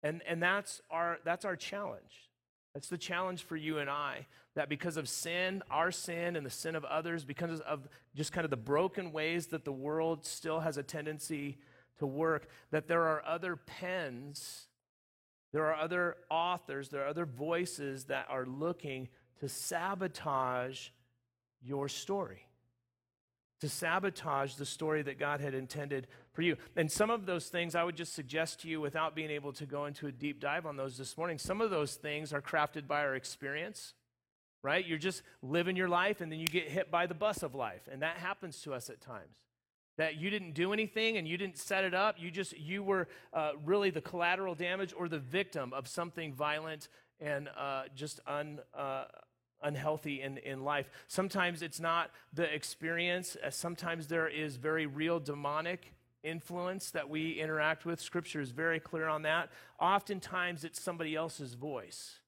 And, 0.03 0.21
and 0.27 0.43
that's, 0.43 0.81
our, 0.91 1.19
that's 1.23 1.45
our 1.45 1.55
challenge 1.55 2.26
that's 2.77 2.89
the 2.89 2.97
challenge 2.97 3.41
for 3.41 3.55
you 3.55 3.79
and 3.79 3.89
I 3.89 4.27
that 4.53 4.69
because 4.69 4.97
of 4.97 5.09
sin, 5.09 5.63
our 5.71 5.89
sin 5.89 6.35
and 6.35 6.45
the 6.45 6.51
sin 6.51 6.75
of 6.75 6.85
others, 6.85 7.25
because 7.25 7.59
of 7.61 7.87
just 8.15 8.31
kind 8.31 8.45
of 8.45 8.51
the 8.51 8.55
broken 8.55 9.11
ways 9.11 9.47
that 9.47 9.65
the 9.65 9.71
world 9.71 10.23
still 10.27 10.59
has 10.59 10.77
a 10.77 10.83
tendency 10.83 11.57
to 11.97 12.05
work, 12.05 12.47
that 12.69 12.87
there 12.87 13.01
are 13.01 13.23
other 13.25 13.55
pens, 13.55 14.67
there 15.53 15.65
are 15.65 15.73
other 15.73 16.17
authors, 16.29 16.89
there 16.89 17.03
are 17.03 17.07
other 17.07 17.25
voices 17.25 18.03
that 18.05 18.27
are 18.29 18.45
looking 18.45 19.07
to 19.39 19.49
sabotage 19.49 20.89
your 21.63 21.89
story 21.89 22.47
to 23.59 23.69
sabotage 23.69 24.55
the 24.55 24.65
story 24.65 25.01
that 25.01 25.17
God 25.17 25.41
had 25.41 25.53
intended 25.53 26.07
for 26.37 26.43
you. 26.43 26.55
And 26.75 26.91
some 26.91 27.09
of 27.09 27.25
those 27.25 27.47
things 27.47 27.73
I 27.73 27.83
would 27.83 27.95
just 27.95 28.13
suggest 28.13 28.61
to 28.61 28.67
you 28.67 28.79
without 28.79 29.15
being 29.15 29.31
able 29.31 29.53
to 29.53 29.65
go 29.65 29.87
into 29.87 30.05
a 30.05 30.11
deep 30.11 30.39
dive 30.39 30.67
on 30.67 30.77
those 30.77 30.95
this 30.95 31.17
morning. 31.17 31.39
Some 31.39 31.61
of 31.61 31.71
those 31.71 31.95
things 31.95 32.31
are 32.31 32.43
crafted 32.43 32.85
by 32.85 32.99
our 32.99 33.15
experience, 33.15 33.95
right? 34.61 34.85
You're 34.85 34.99
just 34.99 35.23
living 35.41 35.75
your 35.75 35.89
life 35.89 36.21
and 36.21 36.31
then 36.31 36.37
you 36.37 36.45
get 36.45 36.69
hit 36.69 36.91
by 36.91 37.07
the 37.07 37.15
bus 37.15 37.41
of 37.41 37.55
life. 37.55 37.89
And 37.91 38.03
that 38.03 38.17
happens 38.17 38.61
to 38.61 38.75
us 38.75 38.87
at 38.91 39.01
times. 39.01 39.35
That 39.97 40.17
you 40.17 40.29
didn't 40.29 40.53
do 40.53 40.73
anything 40.73 41.17
and 41.17 41.27
you 41.27 41.39
didn't 41.39 41.57
set 41.57 41.83
it 41.83 41.95
up. 41.95 42.17
You 42.19 42.29
just, 42.29 42.55
you 42.55 42.83
were 42.83 43.07
uh, 43.33 43.53
really 43.65 43.89
the 43.89 44.01
collateral 44.01 44.53
damage 44.53 44.93
or 44.95 45.09
the 45.09 45.17
victim 45.17 45.73
of 45.73 45.87
something 45.87 46.35
violent 46.35 46.87
and 47.19 47.49
uh, 47.57 47.85
just 47.95 48.19
un. 48.27 48.59
Uh, 48.75 49.05
unhealthy 49.63 50.21
in, 50.21 50.37
in 50.37 50.63
life. 50.63 50.87
Sometimes 51.07 51.63
it's 51.63 51.79
not 51.79 52.11
the 52.31 52.43
experience, 52.43 53.35
uh, 53.43 53.49
sometimes 53.49 54.05
there 54.05 54.27
is 54.27 54.55
very 54.55 54.85
real 54.85 55.19
demonic 55.19 55.93
influence 56.23 56.91
that 56.91 57.09
we 57.09 57.33
interact 57.33 57.85
with. 57.85 58.01
Scripture 58.01 58.41
is 58.41 58.51
very 58.51 58.79
clear 58.79 59.07
on 59.07 59.23
that. 59.23 59.49
Oftentimes 59.79 60.63
it's 60.63 60.81
somebody 60.81 61.15
else's 61.15 61.53
voice. 61.53 62.19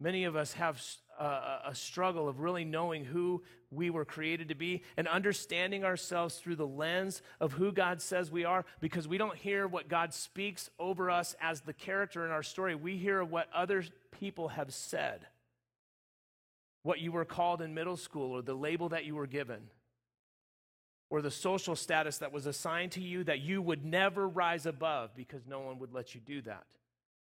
Many 0.00 0.24
of 0.24 0.36
us 0.36 0.52
have 0.52 0.80
a, 1.18 1.24
a, 1.66 1.74
struggle 1.74 2.28
of 2.28 2.38
really 2.38 2.64
knowing 2.64 3.04
who 3.04 3.42
we 3.72 3.90
were 3.90 4.04
created 4.04 4.48
to 4.48 4.54
be 4.54 4.82
and 4.96 5.08
understanding 5.08 5.84
ourselves 5.84 6.36
through 6.36 6.54
the 6.54 6.66
lens 6.66 7.20
of 7.40 7.52
who 7.54 7.72
God 7.72 8.00
says 8.00 8.30
we 8.30 8.44
are 8.44 8.64
because 8.80 9.08
we 9.08 9.18
don't 9.18 9.36
hear 9.36 9.66
what 9.66 9.88
God 9.88 10.14
speaks 10.14 10.70
over 10.78 11.10
us 11.10 11.34
as 11.40 11.62
the 11.62 11.72
character 11.72 12.24
in 12.24 12.30
our 12.30 12.44
story. 12.44 12.76
We 12.76 12.96
hear 12.96 13.24
what 13.24 13.48
other 13.52 13.84
people 14.12 14.48
have 14.48 14.72
said, 14.72 15.26
what 16.84 17.00
you 17.00 17.10
were 17.10 17.24
called 17.24 17.60
in 17.60 17.74
middle 17.74 17.96
school, 17.96 18.30
or 18.30 18.42
the 18.42 18.54
label 18.54 18.90
that 18.90 19.04
you 19.04 19.16
were 19.16 19.26
given, 19.26 19.62
or 21.10 21.22
the 21.22 21.30
social 21.30 21.74
status 21.74 22.18
that 22.18 22.32
was 22.32 22.46
assigned 22.46 22.92
to 22.92 23.00
you 23.00 23.24
that 23.24 23.40
you 23.40 23.62
would 23.62 23.84
never 23.84 24.28
rise 24.28 24.66
above 24.66 25.14
because 25.16 25.46
no 25.46 25.60
one 25.60 25.78
would 25.78 25.92
let 25.92 26.14
you 26.14 26.20
do 26.20 26.42
that. 26.42 26.64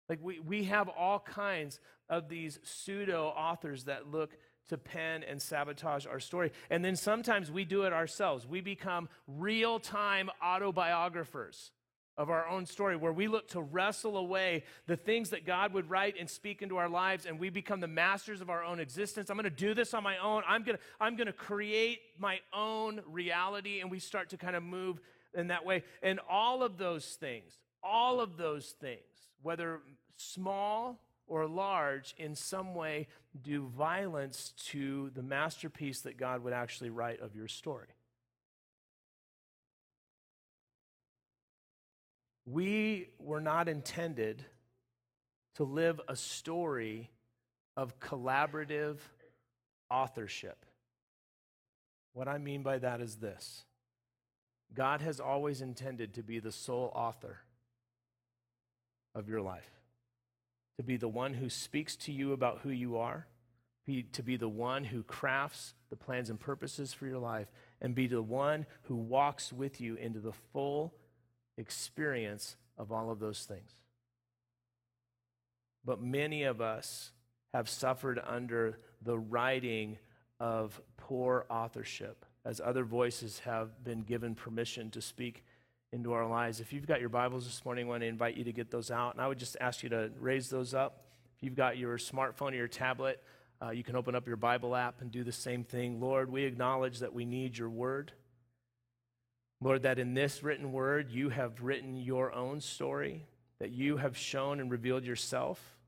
Like 0.08 0.18
we, 0.22 0.40
we 0.40 0.64
have 0.64 0.88
all 0.88 1.20
kinds 1.20 1.80
of 2.08 2.28
these 2.28 2.58
pseudo 2.62 3.28
authors 3.28 3.84
that 3.84 4.10
look 4.10 4.36
to 4.68 4.76
pen 4.76 5.22
and 5.22 5.40
sabotage 5.40 6.06
our 6.06 6.20
story. 6.20 6.52
And 6.68 6.84
then 6.84 6.96
sometimes 6.96 7.50
we 7.50 7.64
do 7.64 7.82
it 7.82 7.92
ourselves. 7.92 8.46
We 8.46 8.60
become 8.60 9.08
real 9.26 9.78
time 9.78 10.30
autobiographers 10.44 11.70
of 12.20 12.28
our 12.28 12.46
own 12.46 12.66
story, 12.66 12.96
where 12.96 13.14
we 13.14 13.28
look 13.28 13.48
to 13.48 13.62
wrestle 13.62 14.18
away 14.18 14.62
the 14.86 14.96
things 14.96 15.30
that 15.30 15.46
God 15.46 15.72
would 15.72 15.88
write 15.88 16.16
and 16.20 16.28
speak 16.28 16.60
into 16.60 16.76
our 16.76 16.88
lives, 16.88 17.24
and 17.24 17.40
we 17.40 17.48
become 17.48 17.80
the 17.80 17.88
masters 17.88 18.42
of 18.42 18.50
our 18.50 18.62
own 18.62 18.78
existence. 18.78 19.30
I'm 19.30 19.38
going 19.38 19.44
to 19.44 19.50
do 19.50 19.72
this 19.72 19.94
on 19.94 20.02
my 20.02 20.18
own. 20.18 20.42
I'm 20.46 20.62
going 20.62 20.76
to, 20.76 20.82
I'm 21.00 21.16
going 21.16 21.28
to 21.28 21.32
create 21.32 22.00
my 22.18 22.40
own 22.52 23.00
reality, 23.06 23.80
and 23.80 23.90
we 23.90 23.98
start 24.00 24.28
to 24.30 24.36
kind 24.36 24.54
of 24.54 24.62
move 24.62 25.00
in 25.32 25.46
that 25.46 25.64
way. 25.64 25.82
And 26.02 26.20
all 26.28 26.62
of 26.62 26.76
those 26.76 27.06
things, 27.06 27.58
all 27.82 28.20
of 28.20 28.36
those 28.36 28.74
things, 28.78 29.00
whether 29.40 29.80
small 30.18 31.00
or 31.26 31.46
large, 31.46 32.14
in 32.18 32.34
some 32.34 32.74
way 32.74 33.08
do 33.42 33.66
violence 33.68 34.52
to 34.66 35.10
the 35.14 35.22
masterpiece 35.22 36.02
that 36.02 36.18
God 36.18 36.44
would 36.44 36.52
actually 36.52 36.90
write 36.90 37.20
of 37.20 37.34
your 37.34 37.48
story. 37.48 37.86
We 42.50 43.10
were 43.18 43.40
not 43.40 43.68
intended 43.68 44.44
to 45.54 45.64
live 45.64 46.00
a 46.08 46.16
story 46.16 47.10
of 47.76 48.00
collaborative 48.00 48.96
authorship. 49.90 50.64
What 52.12 52.28
I 52.28 52.38
mean 52.38 52.62
by 52.62 52.78
that 52.78 53.00
is 53.00 53.16
this 53.16 53.64
God 54.74 55.00
has 55.00 55.20
always 55.20 55.60
intended 55.60 56.14
to 56.14 56.22
be 56.22 56.38
the 56.38 56.52
sole 56.52 56.90
author 56.94 57.38
of 59.14 59.28
your 59.28 59.42
life 59.42 59.80
to 60.80 60.84
be 60.84 60.96
the 60.96 61.08
one 61.08 61.34
who 61.34 61.50
speaks 61.50 61.94
to 61.94 62.10
you 62.10 62.32
about 62.32 62.60
who 62.62 62.70
you 62.70 62.96
are, 62.96 63.26
be, 63.86 64.02
to 64.02 64.22
be 64.22 64.38
the 64.38 64.48
one 64.48 64.82
who 64.82 65.02
crafts 65.02 65.74
the 65.90 65.96
plans 65.96 66.30
and 66.30 66.40
purposes 66.40 66.94
for 66.94 67.04
your 67.04 67.18
life, 67.18 67.48
and 67.82 67.94
be 67.94 68.06
the 68.06 68.22
one 68.22 68.64
who 68.84 68.94
walks 68.94 69.52
with 69.52 69.78
you 69.78 69.96
into 69.96 70.20
the 70.20 70.32
full 70.54 70.94
experience 71.60 72.56
of 72.76 72.90
all 72.90 73.10
of 73.10 73.20
those 73.20 73.44
things. 73.44 73.70
But 75.84 76.02
many 76.02 76.42
of 76.42 76.60
us 76.60 77.12
have 77.54 77.68
suffered 77.68 78.20
under 78.26 78.78
the 79.02 79.18
writing 79.18 79.98
of 80.38 80.80
poor 80.96 81.46
authorship, 81.50 82.24
as 82.44 82.60
other 82.60 82.84
voices 82.84 83.40
have 83.40 83.84
been 83.84 84.00
given 84.00 84.34
permission 84.34 84.90
to 84.90 85.00
speak 85.00 85.44
into 85.92 86.12
our 86.12 86.26
lives. 86.26 86.60
If 86.60 86.72
you've 86.72 86.86
got 86.86 87.00
your 87.00 87.08
Bibles 87.08 87.44
this 87.44 87.64
morning, 87.64 87.86
I 87.86 87.88
want 87.88 88.02
to 88.02 88.06
invite 88.06 88.36
you 88.36 88.44
to 88.44 88.52
get 88.52 88.70
those 88.70 88.90
out. 88.90 89.14
And 89.14 89.22
I 89.22 89.28
would 89.28 89.38
just 89.38 89.56
ask 89.60 89.82
you 89.82 89.88
to 89.90 90.10
raise 90.18 90.48
those 90.48 90.72
up. 90.72 91.04
If 91.36 91.42
you've 91.42 91.56
got 91.56 91.76
your 91.76 91.98
smartphone 91.98 92.52
or 92.52 92.56
your 92.56 92.68
tablet, 92.68 93.22
uh, 93.62 93.70
you 93.70 93.82
can 93.82 93.96
open 93.96 94.14
up 94.14 94.26
your 94.26 94.36
Bible 94.36 94.74
app 94.76 95.00
and 95.00 95.10
do 95.10 95.24
the 95.24 95.32
same 95.32 95.64
thing. 95.64 96.00
Lord, 96.00 96.30
we 96.30 96.44
acknowledge 96.44 97.00
that 97.00 97.12
we 97.12 97.24
need 97.24 97.58
your 97.58 97.68
word. 97.68 98.12
Lord, 99.60 99.82
that 99.82 99.98
in 99.98 100.14
this 100.14 100.42
written 100.42 100.72
word, 100.72 101.10
you 101.10 101.28
have 101.28 101.62
written 101.62 101.96
your 101.96 102.32
own 102.32 102.60
story, 102.60 103.26
that 103.58 103.72
you 103.72 103.98
have 103.98 104.16
shown 104.16 104.58
and 104.58 104.70
revealed 104.70 105.04
yourself. 105.04 105.78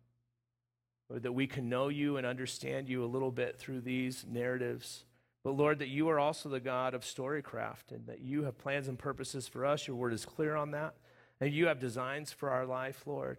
Lord, 1.08 1.22
that 1.22 1.32
we 1.32 1.46
can 1.46 1.68
know 1.68 1.88
you 1.88 2.16
and 2.16 2.26
understand 2.26 2.88
you 2.88 3.04
a 3.04 3.06
little 3.06 3.30
bit 3.30 3.58
through 3.58 3.80
these 3.80 4.24
narratives. 4.28 5.04
But 5.42 5.56
Lord, 5.56 5.78
that 5.80 5.88
you 5.88 6.08
are 6.08 6.18
also 6.18 6.48
the 6.48 6.60
God 6.60 6.94
of 6.94 7.02
storycraft 7.02 7.90
and 7.90 8.06
that 8.06 8.20
you 8.20 8.44
have 8.44 8.58
plans 8.58 8.88
and 8.88 8.98
purposes 8.98 9.48
for 9.48 9.66
us. 9.66 9.86
Your 9.86 9.96
word 9.96 10.12
is 10.12 10.24
clear 10.24 10.54
on 10.54 10.70
that. 10.72 10.94
And 11.40 11.52
you 11.52 11.66
have 11.66 11.80
designs 11.80 12.30
for 12.30 12.50
our 12.50 12.64
life, 12.64 13.02
Lord. 13.06 13.38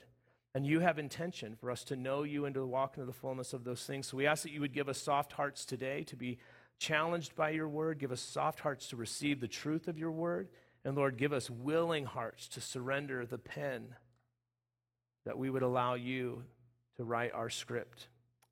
And 0.56 0.68
you 0.68 0.82
have 0.82 1.00
intention 1.00 1.56
for 1.56 1.72
us 1.72 1.84
to 1.86 1.96
know 1.96 2.24
you 2.24 2.46
and 2.46 2.54
to 2.56 2.66
walk 2.66 2.98
into 2.98 3.06
the 3.06 3.14
fullness 3.14 3.54
of 3.54 3.64
those 3.64 3.86
things. 3.86 4.08
So 4.08 4.18
we 4.18 4.28
ask 4.28 4.44
that 4.44 4.52
you 4.52 4.62
would 4.62 4.74
give 4.74 4.90
us 4.90 5.02
soft 5.02 5.34
hearts 5.34 5.66
today 5.66 6.04
to 6.04 6.16
be 6.16 6.38
challenged 6.80 7.36
by 7.36 7.52
your 7.52 7.68
word. 7.68 8.00
Give 8.00 8.12
us 8.12 8.22
soft 8.22 8.60
hearts 8.60 8.88
to 8.90 8.96
receive 8.96 9.40
the 9.40 9.48
truth 9.48 9.88
of 9.88 9.98
your 9.98 10.12
word. 10.12 10.50
And 10.86 10.96
Lord, 10.96 11.18
give 11.18 11.34
us 11.34 11.50
willing 11.50 12.06
hearts 12.06 12.48
to 12.50 12.62
surrender 12.62 13.26
the 13.26 13.38
pen 13.38 13.96
that 15.26 15.38
we 15.38 15.50
would 15.50 15.64
allow 15.64 15.94
you 15.94 16.44
to 16.98 17.04
write 17.04 17.34
our 17.34 17.50
script. 17.50 18.08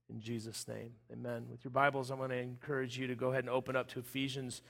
In 0.10 0.20
Jesus' 0.20 0.68
name, 0.68 0.92
amen. 1.12 1.46
With 1.50 1.64
your 1.64 1.72
Bibles, 1.72 2.12
I 2.12 2.16
want 2.16 2.32
to 2.32 2.38
encourage 2.38 2.98
you 2.98 3.08
to 3.08 3.16
go 3.16 3.32
ahead 3.32 3.44
and 3.44 3.50
open 3.50 3.76
up 3.76 3.88
to 3.90 4.00
Ephesians 4.00 4.62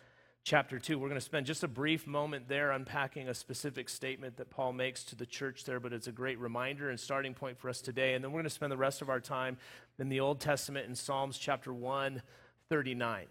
chapter 0.43 0.79
2. 0.79 0.98
We're 0.98 1.08
going 1.08 1.20
to 1.20 1.25
spend 1.25 1.46
just 1.46 1.63
a 1.63 1.67
brief 1.67 2.08
moment 2.08 2.48
there 2.48 2.72
unpacking 2.72 3.27
a 3.27 3.34
specific 3.34 3.89
statement 3.89 4.38
that 4.38 4.50
Paul 4.50 4.74
makes 4.74 5.03
to 5.05 5.15
the 5.15 5.25
church 5.25 5.63
there, 5.63 5.79
but 5.79 5.93
it's 5.93 6.08
a 6.08 6.12
great 6.12 6.39
reminder 6.39 6.89
and 6.89 7.00
starting 7.00 7.34
point 7.34 7.60
for 7.60 7.70
us 7.70 7.81
today. 7.81 8.13
And 8.13 8.24
then 8.24 8.31
we're 8.31 8.39
going 8.39 8.46
to 8.46 8.50
spend 8.50 8.72
the 8.72 8.77
rest 8.77 9.01
of 9.01 9.10
our 9.10 9.20
time 9.20 9.58
in 10.00 10.10
the 10.10 10.20
Old 10.20 10.39
Testament 10.39 10.88
in 10.88 10.96
Psalms 10.96 11.38
chapter 11.38 11.74
139. 11.74 13.27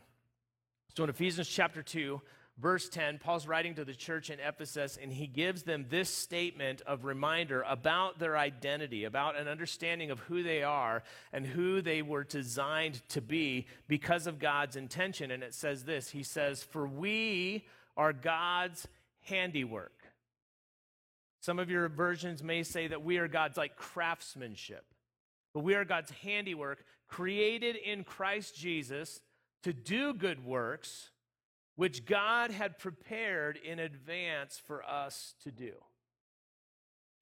So 0.96 1.04
in 1.04 1.10
Ephesians 1.10 1.48
chapter 1.48 1.82
2, 1.82 2.20
verse 2.58 2.88
10, 2.88 3.18
Paul's 3.18 3.46
writing 3.46 3.74
to 3.76 3.84
the 3.84 3.94
church 3.94 4.28
in 4.28 4.40
Ephesus, 4.40 4.98
and 5.00 5.12
he 5.12 5.28
gives 5.28 5.62
them 5.62 5.86
this 5.88 6.10
statement 6.10 6.82
of 6.82 7.04
reminder 7.04 7.64
about 7.68 8.18
their 8.18 8.36
identity, 8.36 9.04
about 9.04 9.38
an 9.38 9.46
understanding 9.46 10.10
of 10.10 10.18
who 10.20 10.42
they 10.42 10.62
are 10.64 11.04
and 11.32 11.46
who 11.46 11.80
they 11.80 12.02
were 12.02 12.24
designed 12.24 13.02
to 13.10 13.20
be 13.20 13.66
because 13.86 14.26
of 14.26 14.40
God's 14.40 14.74
intention. 14.74 15.30
And 15.30 15.44
it 15.44 15.54
says 15.54 15.84
this 15.84 16.10
He 16.10 16.24
says, 16.24 16.62
For 16.62 16.86
we 16.86 17.66
are 17.96 18.12
God's 18.12 18.88
handiwork. 19.22 19.92
Some 21.40 21.58
of 21.58 21.70
your 21.70 21.88
versions 21.88 22.42
may 22.42 22.64
say 22.64 22.88
that 22.88 23.04
we 23.04 23.18
are 23.18 23.28
God's 23.28 23.56
like 23.56 23.76
craftsmanship, 23.76 24.84
but 25.54 25.60
we 25.60 25.74
are 25.74 25.84
God's 25.84 26.10
handiwork, 26.10 26.84
created 27.08 27.76
in 27.76 28.02
Christ 28.04 28.56
Jesus 28.56 29.20
to 29.62 29.72
do 29.72 30.14
good 30.14 30.44
works 30.44 31.10
which 31.76 32.04
God 32.04 32.50
had 32.50 32.78
prepared 32.78 33.56
in 33.56 33.78
advance 33.78 34.60
for 34.66 34.84
us 34.84 35.34
to 35.44 35.50
do. 35.50 35.72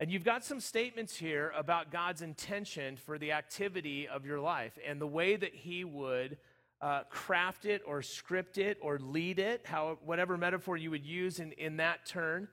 And 0.01 0.11
you've 0.11 0.25
got 0.25 0.45
some 0.45 0.61
statements 0.61 1.17
here 1.17 1.53
about 1.57 1.93
God's 1.93 2.23
intention 2.23 2.97
for 2.97 3.19
the 3.19 3.33
activity 3.33 4.09
of 4.09 4.27
your 4.27 4.41
life 4.41 4.79
and 4.85 5.01
the 5.01 5.07
way 5.07 5.37
that 5.37 5.55
He 5.55 5.85
would 5.85 6.39
uh, 6.81 7.03
craft 7.11 7.67
it 7.67 7.83
or 7.87 8.03
script 8.03 8.59
it 8.59 8.79
or 8.81 8.99
lead 8.99 9.39
it, 9.39 9.63
how, 9.65 9.99
whatever 10.05 10.37
metaphor 10.37 10.77
you 10.77 10.91
would 10.91 11.07
use 11.07 11.41
in, 11.41 11.53
in 11.53 11.79
that 11.79 12.07
turn. 12.07 12.49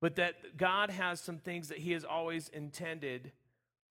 But 0.00 0.16
that 0.16 0.56
God 0.56 0.90
has 0.90 1.20
some 1.20 1.38
things 1.38 1.68
that 1.68 1.78
He 1.78 1.92
has 1.92 2.04
always 2.04 2.48
intended 2.48 3.32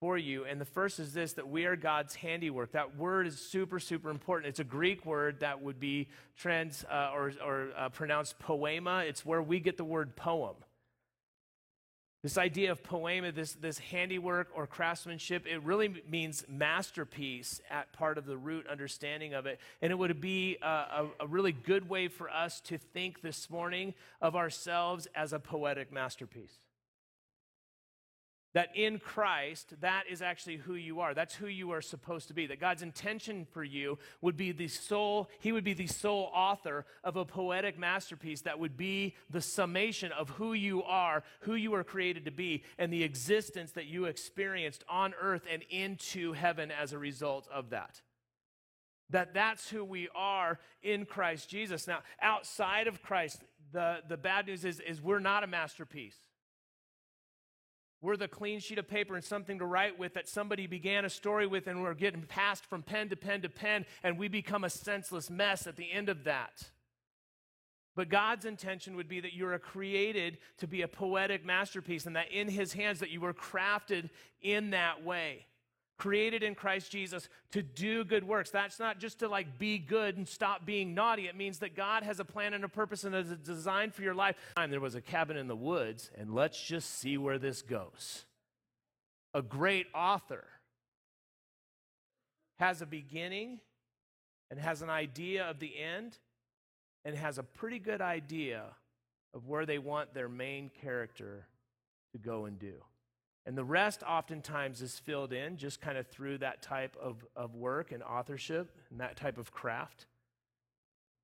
for 0.01 0.17
you. 0.17 0.45
And 0.45 0.59
the 0.59 0.65
first 0.65 0.99
is 0.99 1.13
this 1.13 1.33
that 1.33 1.47
we 1.47 1.65
are 1.65 1.75
God's 1.77 2.15
handiwork. 2.15 2.71
That 2.71 2.97
word 2.97 3.27
is 3.27 3.39
super, 3.39 3.79
super 3.79 4.09
important. 4.09 4.49
It's 4.49 4.59
a 4.59 4.65
Greek 4.65 5.05
word 5.05 5.39
that 5.41 5.61
would 5.61 5.79
be 5.79 6.09
trans 6.35 6.83
uh, 6.91 7.11
or, 7.13 7.31
or 7.45 7.69
uh, 7.77 7.89
pronounced 7.89 8.39
poema. 8.39 9.03
It's 9.07 9.23
where 9.23 9.43
we 9.43 9.59
get 9.59 9.77
the 9.77 9.85
word 9.85 10.15
poem. 10.15 10.55
This 12.23 12.37
idea 12.37 12.71
of 12.71 12.83
poema, 12.83 13.31
this, 13.31 13.53
this 13.53 13.77
handiwork 13.77 14.49
or 14.55 14.67
craftsmanship, 14.67 15.45
it 15.47 15.61
really 15.63 16.03
means 16.09 16.45
masterpiece 16.47 17.61
at 17.69 17.93
part 17.93 18.17
of 18.17 18.25
the 18.25 18.37
root 18.37 18.67
understanding 18.67 19.33
of 19.35 19.45
it. 19.45 19.59
And 19.83 19.91
it 19.91 19.95
would 19.95 20.19
be 20.19 20.57
a, 20.61 20.65
a, 20.65 21.07
a 21.21 21.27
really 21.27 21.51
good 21.51 21.89
way 21.89 22.07
for 22.07 22.29
us 22.29 22.59
to 22.61 22.77
think 22.77 23.21
this 23.21 23.49
morning 23.49 23.93
of 24.19 24.35
ourselves 24.35 25.07
as 25.15 25.31
a 25.31 25.39
poetic 25.39 25.91
masterpiece. 25.91 26.59
That 28.53 28.75
in 28.75 28.99
Christ, 28.99 29.75
that 29.79 30.03
is 30.09 30.21
actually 30.21 30.57
who 30.57 30.75
you 30.75 30.99
are. 30.99 31.13
That's 31.13 31.35
who 31.35 31.47
you 31.47 31.71
are 31.71 31.81
supposed 31.81 32.27
to 32.27 32.33
be. 32.33 32.47
That 32.47 32.59
God's 32.59 32.81
intention 32.81 33.47
for 33.49 33.63
you 33.63 33.97
would 34.19 34.35
be 34.35 34.51
the 34.51 34.67
sole, 34.67 35.29
He 35.39 35.53
would 35.53 35.63
be 35.63 35.73
the 35.73 35.87
sole 35.87 36.29
author 36.33 36.85
of 37.03 37.15
a 37.15 37.23
poetic 37.23 37.79
masterpiece 37.79 38.41
that 38.41 38.59
would 38.59 38.75
be 38.75 39.15
the 39.29 39.41
summation 39.41 40.11
of 40.11 40.31
who 40.31 40.51
you 40.51 40.83
are, 40.83 41.23
who 41.41 41.55
you 41.55 41.73
are 41.75 41.83
created 41.83 42.25
to 42.25 42.31
be, 42.31 42.63
and 42.77 42.91
the 42.91 43.03
existence 43.03 43.71
that 43.71 43.85
you 43.85 44.05
experienced 44.05 44.83
on 44.89 45.13
earth 45.21 45.43
and 45.49 45.63
into 45.69 46.33
heaven 46.33 46.71
as 46.71 46.91
a 46.91 46.99
result 46.99 47.47
of 47.53 47.69
that. 47.69 48.01
That 49.11 49.33
that's 49.33 49.69
who 49.69 49.83
we 49.83 50.09
are 50.15 50.59
in 50.81 51.05
Christ 51.05 51.49
Jesus. 51.49 51.87
Now, 51.87 51.99
outside 52.21 52.87
of 52.87 53.01
Christ, 53.01 53.41
the, 53.71 53.99
the 54.07 54.17
bad 54.17 54.47
news 54.47 54.65
is, 54.65 54.79
is 54.79 55.01
we're 55.01 55.19
not 55.19 55.43
a 55.43 55.47
masterpiece. 55.47 56.17
We're 58.01 58.17
the 58.17 58.27
clean 58.27 58.59
sheet 58.59 58.79
of 58.79 58.87
paper 58.87 59.15
and 59.15 59.23
something 59.23 59.59
to 59.59 59.65
write 59.65 59.99
with 59.99 60.15
that 60.15 60.27
somebody 60.27 60.65
began 60.65 61.05
a 61.05 61.09
story 61.09 61.45
with, 61.45 61.67
and 61.67 61.83
we're 61.83 61.93
getting 61.93 62.23
passed 62.23 62.65
from 62.65 62.81
pen 62.81 63.09
to 63.09 63.15
pen 63.15 63.41
to 63.43 63.49
pen, 63.49 63.85
and 64.03 64.17
we 64.17 64.27
become 64.27 64.63
a 64.63 64.69
senseless 64.69 65.29
mess 65.29 65.67
at 65.67 65.75
the 65.75 65.91
end 65.91 66.09
of 66.09 66.23
that. 66.23 66.71
But 67.95 68.09
God's 68.09 68.45
intention 68.45 68.95
would 68.95 69.07
be 69.07 69.19
that 69.19 69.33
you 69.33 69.47
are 69.47 69.59
created 69.59 70.39
to 70.57 70.67
be 70.67 70.81
a 70.81 70.87
poetic 70.87 71.45
masterpiece, 71.45 72.07
and 72.07 72.15
that 72.15 72.31
in 72.31 72.47
His 72.47 72.73
hands 72.73 72.99
that 72.99 73.11
you 73.11 73.21
were 73.21 73.33
crafted 73.33 74.09
in 74.41 74.71
that 74.71 75.03
way 75.03 75.45
created 75.97 76.41
in 76.41 76.55
Christ 76.55 76.91
Jesus 76.91 77.29
to 77.51 77.61
do 77.61 78.03
good 78.03 78.27
works. 78.27 78.49
That's 78.49 78.79
not 78.79 78.99
just 78.99 79.19
to 79.19 79.27
like 79.27 79.59
be 79.59 79.77
good 79.77 80.17
and 80.17 80.27
stop 80.27 80.65
being 80.65 80.95
naughty. 80.95 81.27
It 81.27 81.35
means 81.35 81.59
that 81.59 81.75
God 81.75 82.01
has 82.03 82.19
a 82.19 82.25
plan 82.25 82.53
and 82.53 82.63
a 82.63 82.69
purpose 82.69 83.03
and 83.03 83.13
a 83.13 83.23
design 83.23 83.91
for 83.91 84.01
your 84.01 84.15
life. 84.15 84.35
There 84.55 84.79
was 84.79 84.95
a 84.95 85.01
cabin 85.01 85.37
in 85.37 85.47
the 85.47 85.55
woods, 85.55 86.09
and 86.17 86.33
let's 86.33 86.59
just 86.59 86.99
see 86.99 87.17
where 87.17 87.37
this 87.37 87.61
goes. 87.61 88.25
A 89.33 89.41
great 89.41 89.85
author 89.93 90.45
has 92.59 92.81
a 92.81 92.85
beginning 92.85 93.59
and 94.49 94.59
has 94.59 94.81
an 94.81 94.89
idea 94.89 95.49
of 95.49 95.59
the 95.59 95.73
end 95.79 96.17
and 97.05 97.15
has 97.15 97.37
a 97.37 97.43
pretty 97.43 97.79
good 97.79 98.01
idea 98.01 98.63
of 99.33 99.47
where 99.47 99.65
they 99.65 99.77
want 99.77 100.13
their 100.13 100.29
main 100.29 100.69
character 100.81 101.47
to 102.11 102.17
go 102.17 102.45
and 102.45 102.59
do. 102.59 102.73
And 103.45 103.57
the 103.57 103.63
rest 103.63 104.03
oftentimes 104.03 104.81
is 104.81 104.99
filled 104.99 105.33
in 105.33 105.57
just 105.57 105.81
kind 105.81 105.97
of 105.97 106.07
through 106.07 106.39
that 106.39 106.61
type 106.61 106.95
of, 107.01 107.25
of 107.35 107.55
work 107.55 107.91
and 107.91 108.03
authorship 108.03 108.71
and 108.91 108.99
that 108.99 109.17
type 109.17 109.37
of 109.37 109.51
craft. 109.51 110.05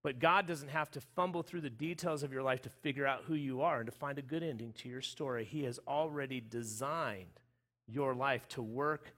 But 0.03 0.19
God 0.19 0.47
doesn't 0.47 0.69
have 0.69 0.89
to 0.91 1.01
fumble 1.01 1.43
through 1.43 1.62
the 1.62 1.69
details 1.69 2.24
of 2.24 2.31
your 2.31 2.43
life 2.43 2.62
to 2.63 2.69
figure 2.69 3.05
out 3.05 3.24
who 3.27 3.36
you 3.36 3.62
are 3.62 3.79
and 3.79 3.86
to 3.88 3.95
find 3.95 4.17
a 4.17 4.24
good 4.24 4.41
ending 4.41 4.74
to 4.74 4.89
your 4.89 5.01
story. 5.01 5.43
He 5.43 5.63
has 5.63 5.79
already 5.88 6.41
designed 6.41 7.41
your 7.88 8.15
life 8.15 8.47
to 8.50 8.62
work 8.62 9.13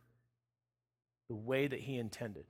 the 1.29 1.35
way 1.35 1.67
that 1.67 1.81
He 1.81 1.97
intended. 1.97 2.45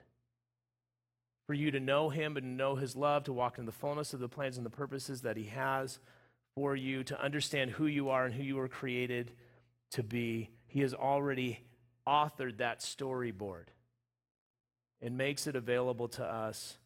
For 1.47 1.53
you 1.53 1.69
to 1.71 1.79
know 1.79 2.09
Him 2.09 2.37
and 2.37 2.55
know 2.55 2.75
His 2.75 2.95
love, 2.95 3.25
to 3.25 3.33
walk 3.33 3.57
in 3.57 3.65
the 3.65 3.71
fullness 3.71 4.13
of 4.13 4.19
the 4.19 4.29
plans 4.29 4.57
and 4.57 4.65
the 4.65 4.71
purposes 4.71 5.21
that 5.21 5.37
He 5.37 5.45
has 5.45 5.99
for 6.55 6.75
you, 6.75 7.03
to 7.03 7.21
understand 7.21 7.71
who 7.71 7.87
you 7.87 8.09
are 8.09 8.25
and 8.25 8.33
who 8.33 8.43
you 8.43 8.55
were 8.55 8.67
created 8.67 9.31
to 9.91 10.03
be. 10.03 10.49
He 10.67 10.81
has 10.81 10.93
already 10.93 11.59
authored 12.07 12.57
that 12.57 12.79
storyboard 12.79 13.65
and 15.01 15.17
makes 15.17 15.47
it 15.47 15.55
available 15.55 16.07
to 16.09 16.23
us 16.23 16.77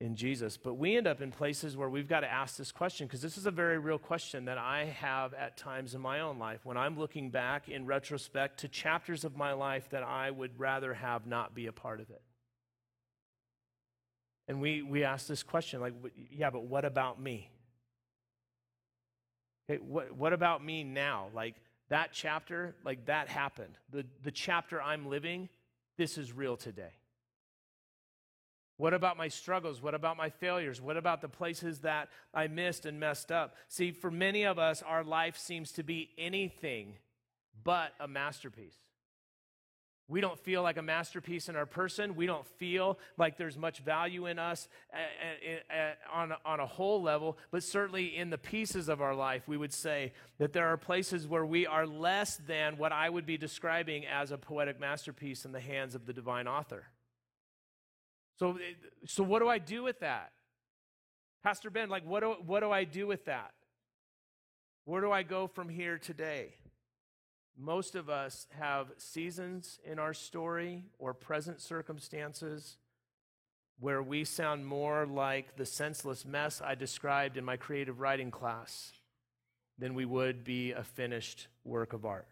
in 0.00 0.16
Jesus. 0.16 0.56
But 0.56 0.74
we 0.74 0.96
end 0.96 1.06
up 1.06 1.22
in 1.22 1.30
places 1.30 1.76
where 1.76 1.88
we've 1.88 2.08
got 2.08 2.20
to 2.20 2.30
ask 2.30 2.56
this 2.56 2.72
question 2.72 3.06
because 3.06 3.22
this 3.22 3.38
is 3.38 3.46
a 3.46 3.50
very 3.50 3.78
real 3.78 3.98
question 3.98 4.46
that 4.46 4.58
I 4.58 4.86
have 5.00 5.32
at 5.34 5.56
times 5.56 5.94
in 5.94 6.00
my 6.00 6.20
own 6.20 6.38
life 6.38 6.60
when 6.64 6.76
I'm 6.76 6.98
looking 6.98 7.30
back 7.30 7.68
in 7.68 7.86
retrospect 7.86 8.60
to 8.60 8.68
chapters 8.68 9.24
of 9.24 9.36
my 9.36 9.52
life 9.52 9.88
that 9.90 10.02
I 10.02 10.30
would 10.30 10.58
rather 10.58 10.94
have 10.94 11.26
not 11.26 11.54
be 11.54 11.66
a 11.66 11.72
part 11.72 12.00
of 12.00 12.10
it. 12.10 12.22
And 14.46 14.60
we, 14.60 14.82
we 14.82 15.04
ask 15.04 15.26
this 15.26 15.42
question 15.42 15.80
like, 15.80 15.94
yeah, 16.30 16.50
but 16.50 16.64
what 16.64 16.84
about 16.84 17.20
me? 17.20 17.48
Okay, 19.70 19.82
what, 19.82 20.12
what 20.12 20.34
about 20.34 20.62
me 20.62 20.84
now? 20.84 21.28
Like, 21.34 21.54
that 21.88 22.10
chapter, 22.12 22.74
like 22.84 23.06
that 23.06 23.28
happened. 23.28 23.76
The, 23.90 24.04
the 24.22 24.30
chapter 24.30 24.80
I'm 24.80 25.06
living, 25.08 25.48
this 25.96 26.18
is 26.18 26.32
real 26.32 26.56
today. 26.56 26.92
What 28.76 28.92
about 28.92 29.16
my 29.16 29.28
struggles? 29.28 29.80
What 29.80 29.94
about 29.94 30.16
my 30.16 30.30
failures? 30.30 30.80
What 30.80 30.96
about 30.96 31.20
the 31.20 31.28
places 31.28 31.80
that 31.80 32.08
I 32.32 32.48
missed 32.48 32.86
and 32.86 32.98
messed 32.98 33.30
up? 33.30 33.54
See, 33.68 33.92
for 33.92 34.10
many 34.10 34.44
of 34.44 34.58
us, 34.58 34.82
our 34.82 35.04
life 35.04 35.38
seems 35.38 35.70
to 35.72 35.84
be 35.84 36.10
anything 36.18 36.94
but 37.62 37.92
a 38.00 38.08
masterpiece. 38.08 38.74
We 40.06 40.20
don't 40.20 40.38
feel 40.38 40.62
like 40.62 40.76
a 40.76 40.82
masterpiece 40.82 41.48
in 41.48 41.56
our 41.56 41.64
person. 41.64 42.14
We 42.14 42.26
don't 42.26 42.46
feel 42.46 42.98
like 43.16 43.38
there's 43.38 43.56
much 43.56 43.78
value 43.78 44.26
in 44.26 44.38
us 44.38 44.68
on, 46.12 46.60
a 46.60 46.66
whole 46.66 47.02
level, 47.02 47.38
but 47.50 47.62
certainly 47.62 48.14
in 48.14 48.28
the 48.28 48.36
pieces 48.36 48.90
of 48.90 49.00
our 49.00 49.14
life, 49.14 49.48
we 49.48 49.56
would 49.56 49.72
say 49.72 50.12
that 50.38 50.52
there 50.52 50.66
are 50.66 50.76
places 50.76 51.26
where 51.26 51.46
we 51.46 51.66
are 51.66 51.86
less 51.86 52.36
than 52.46 52.76
what 52.76 52.92
I 52.92 53.08
would 53.08 53.24
be 53.24 53.38
describing 53.38 54.04
as 54.04 54.30
a 54.30 54.36
poetic 54.36 54.78
masterpiece 54.78 55.46
in 55.46 55.52
the 55.52 55.60
hands 55.60 55.94
of 55.94 56.04
the 56.04 56.12
divine 56.12 56.46
author. 56.46 56.84
So, 58.38 58.58
so 59.06 59.22
what 59.22 59.38
do 59.38 59.48
I 59.48 59.58
do 59.58 59.82
with 59.82 60.00
that? 60.00 60.32
Pastor 61.42 61.70
Ben, 61.70 61.88
like, 61.88 62.04
what 62.04 62.20
do, 62.20 62.34
what 62.44 62.60
do 62.60 62.70
I 62.70 62.84
do 62.84 63.06
with 63.06 63.24
that? 63.24 63.52
Where 64.84 65.00
do 65.00 65.10
I 65.10 65.22
go 65.22 65.46
from 65.46 65.70
here 65.70 65.96
today? 65.96 66.56
Most 67.56 67.94
of 67.94 68.10
us 68.10 68.46
have 68.58 68.88
seasons 68.98 69.78
in 69.84 69.98
our 69.98 70.12
story 70.12 70.84
or 70.98 71.14
present 71.14 71.60
circumstances 71.60 72.76
where 73.78 74.02
we 74.02 74.24
sound 74.24 74.66
more 74.66 75.06
like 75.06 75.56
the 75.56 75.66
senseless 75.66 76.24
mess 76.24 76.60
I 76.64 76.74
described 76.74 77.36
in 77.36 77.44
my 77.44 77.56
creative 77.56 78.00
writing 78.00 78.30
class 78.30 78.92
than 79.78 79.94
we 79.94 80.04
would 80.04 80.44
be 80.44 80.72
a 80.72 80.84
finished 80.84 81.48
work 81.64 81.92
of 81.92 82.04
art. 82.04 82.26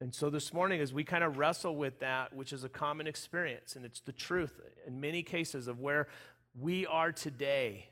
And 0.00 0.14
so 0.14 0.28
this 0.28 0.52
morning, 0.52 0.80
as 0.80 0.92
we 0.92 1.04
kind 1.04 1.24
of 1.24 1.38
wrestle 1.38 1.74
with 1.74 2.00
that, 2.00 2.34
which 2.34 2.52
is 2.52 2.64
a 2.64 2.68
common 2.68 3.06
experience, 3.06 3.76
and 3.76 3.84
it's 3.84 4.00
the 4.00 4.12
truth 4.12 4.60
in 4.86 5.00
many 5.00 5.22
cases 5.22 5.68
of 5.68 5.80
where 5.80 6.08
we 6.58 6.86
are 6.86 7.12
today, 7.12 7.88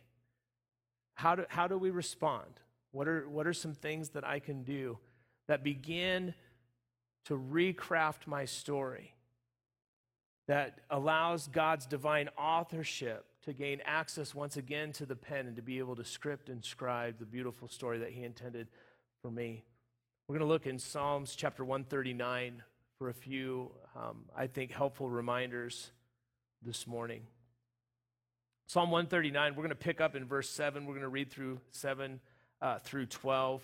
how 1.14 1.34
do, 1.34 1.44
how 1.48 1.66
do 1.66 1.78
we 1.78 1.90
respond? 1.90 2.60
What 2.90 3.08
are, 3.08 3.28
what 3.28 3.46
are 3.46 3.54
some 3.54 3.74
things 3.74 4.10
that 4.10 4.24
I 4.24 4.38
can 4.38 4.64
do? 4.64 4.98
That 5.48 5.62
begin 5.62 6.34
to 7.26 7.34
recraft 7.38 8.26
my 8.26 8.44
story, 8.44 9.14
that 10.46 10.80
allows 10.90 11.48
God's 11.48 11.86
divine 11.86 12.28
authorship 12.38 13.26
to 13.44 13.52
gain 13.52 13.80
access 13.84 14.34
once 14.34 14.56
again 14.56 14.92
to 14.92 15.06
the 15.06 15.16
pen 15.16 15.46
and 15.46 15.56
to 15.56 15.62
be 15.62 15.78
able 15.78 15.96
to 15.96 16.04
script 16.04 16.48
and 16.48 16.64
scribe 16.64 17.18
the 17.18 17.26
beautiful 17.26 17.68
story 17.68 17.98
that 17.98 18.10
He 18.10 18.24
intended 18.24 18.68
for 19.22 19.30
me. 19.30 19.64
We're 20.26 20.38
going 20.38 20.48
to 20.48 20.52
look 20.52 20.66
in 20.66 20.78
Psalms 20.78 21.34
chapter 21.36 21.64
139 21.64 22.62
for 22.98 23.10
a 23.10 23.14
few, 23.14 23.70
um, 23.96 24.24
I 24.34 24.46
think, 24.46 24.70
helpful 24.70 25.10
reminders 25.10 25.90
this 26.62 26.86
morning. 26.86 27.22
Psalm 28.66 28.90
139, 28.90 29.52
we're 29.52 29.56
going 29.56 29.68
to 29.68 29.74
pick 29.74 30.00
up 30.00 30.16
in 30.16 30.24
verse 30.24 30.48
7. 30.48 30.86
We're 30.86 30.94
going 30.94 31.02
to 31.02 31.08
read 31.08 31.30
through 31.30 31.60
7 31.70 32.18
uh, 32.62 32.78
through 32.78 33.06
12. 33.06 33.62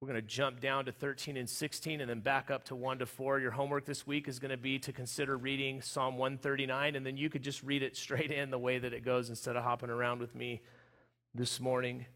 We're 0.00 0.06
going 0.06 0.20
to 0.20 0.26
jump 0.28 0.60
down 0.60 0.84
to 0.84 0.92
13 0.92 1.36
and 1.36 1.50
16 1.50 2.00
and 2.00 2.08
then 2.08 2.20
back 2.20 2.52
up 2.52 2.62
to 2.66 2.76
1 2.76 3.00
to 3.00 3.06
4. 3.06 3.40
Your 3.40 3.50
homework 3.50 3.84
this 3.84 4.06
week 4.06 4.28
is 4.28 4.38
going 4.38 4.52
to 4.52 4.56
be 4.56 4.78
to 4.78 4.92
consider 4.92 5.36
reading 5.36 5.82
Psalm 5.82 6.16
139, 6.16 6.94
and 6.94 7.04
then 7.04 7.16
you 7.16 7.28
could 7.28 7.42
just 7.42 7.64
read 7.64 7.82
it 7.82 7.96
straight 7.96 8.30
in 8.30 8.50
the 8.50 8.60
way 8.60 8.78
that 8.78 8.92
it 8.92 9.04
goes 9.04 9.28
instead 9.28 9.56
of 9.56 9.64
hopping 9.64 9.90
around 9.90 10.20
with 10.20 10.36
me 10.36 10.60
this 11.34 11.58
morning. 11.58 12.06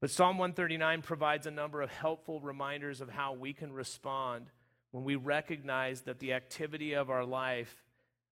But 0.00 0.10
Psalm 0.10 0.38
139 0.38 1.02
provides 1.02 1.46
a 1.46 1.50
number 1.50 1.82
of 1.82 1.90
helpful 1.90 2.40
reminders 2.40 3.02
of 3.02 3.10
how 3.10 3.34
we 3.34 3.52
can 3.52 3.70
respond 3.70 4.46
when 4.92 5.04
we 5.04 5.16
recognize 5.16 6.00
that 6.02 6.20
the 6.20 6.32
activity 6.32 6.94
of 6.94 7.10
our 7.10 7.26
life 7.26 7.84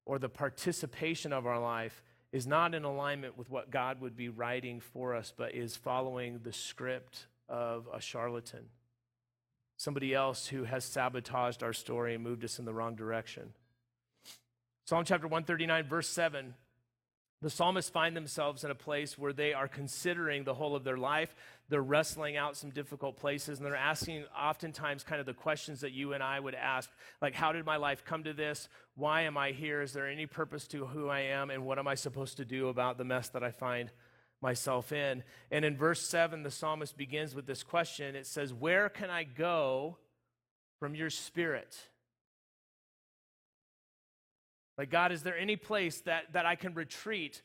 or 0.06 0.18
the 0.18 0.30
participation 0.30 1.30
of 1.30 1.44
our 1.44 1.60
life 1.60 2.02
is 2.32 2.46
not 2.46 2.74
in 2.74 2.84
alignment 2.84 3.36
with 3.36 3.50
what 3.50 3.70
God 3.70 4.00
would 4.00 4.16
be 4.16 4.30
writing 4.30 4.80
for 4.80 5.14
us, 5.14 5.30
but 5.36 5.54
is 5.54 5.76
following 5.76 6.40
the 6.42 6.54
script 6.54 7.26
of 7.50 7.86
a 7.92 8.00
charlatan 8.00 8.64
somebody 9.76 10.14
else 10.14 10.46
who 10.48 10.64
has 10.64 10.84
sabotaged 10.84 11.62
our 11.62 11.72
story 11.72 12.14
and 12.14 12.22
moved 12.22 12.44
us 12.44 12.58
in 12.58 12.64
the 12.64 12.74
wrong 12.74 12.94
direction. 12.94 13.52
Psalm 14.84 15.04
chapter 15.04 15.26
139, 15.26 15.88
verse 15.88 16.08
7. 16.08 16.54
The 17.44 17.50
psalmists 17.50 17.90
find 17.90 18.16
themselves 18.16 18.64
in 18.64 18.70
a 18.70 18.74
place 18.74 19.18
where 19.18 19.34
they 19.34 19.52
are 19.52 19.68
considering 19.68 20.44
the 20.44 20.54
whole 20.54 20.74
of 20.74 20.82
their 20.82 20.96
life. 20.96 21.34
They're 21.68 21.82
wrestling 21.82 22.38
out 22.38 22.56
some 22.56 22.70
difficult 22.70 23.18
places, 23.18 23.58
and 23.58 23.66
they're 23.66 23.76
asking 23.76 24.24
oftentimes 24.34 25.02
kind 25.02 25.20
of 25.20 25.26
the 25.26 25.34
questions 25.34 25.80
that 25.80 25.92
you 25.92 26.14
and 26.14 26.22
I 26.22 26.40
would 26.40 26.54
ask 26.54 26.88
like, 27.20 27.34
How 27.34 27.52
did 27.52 27.66
my 27.66 27.76
life 27.76 28.02
come 28.02 28.24
to 28.24 28.32
this? 28.32 28.70
Why 28.94 29.22
am 29.22 29.36
I 29.36 29.50
here? 29.50 29.82
Is 29.82 29.92
there 29.92 30.08
any 30.08 30.24
purpose 30.24 30.66
to 30.68 30.86
who 30.86 31.10
I 31.10 31.20
am? 31.20 31.50
And 31.50 31.66
what 31.66 31.78
am 31.78 31.86
I 31.86 31.96
supposed 31.96 32.38
to 32.38 32.46
do 32.46 32.68
about 32.68 32.96
the 32.96 33.04
mess 33.04 33.28
that 33.28 33.44
I 33.44 33.50
find 33.50 33.90
myself 34.44 34.92
in. 34.92 35.24
And 35.50 35.64
in 35.64 35.76
verse 35.76 36.00
7, 36.02 36.42
the 36.42 36.50
psalmist 36.50 36.96
begins 36.96 37.34
with 37.34 37.46
this 37.46 37.64
question. 37.64 38.14
It 38.14 38.26
says, 38.26 38.52
Where 38.52 38.88
can 38.88 39.10
I 39.10 39.24
go 39.24 39.96
from 40.78 40.94
your 40.94 41.10
spirit? 41.10 41.76
Like, 44.76 44.90
God, 44.90 45.12
is 45.12 45.22
there 45.22 45.36
any 45.36 45.56
place 45.56 46.02
that, 46.02 46.34
that 46.34 46.46
I 46.46 46.56
can 46.56 46.74
retreat 46.74 47.42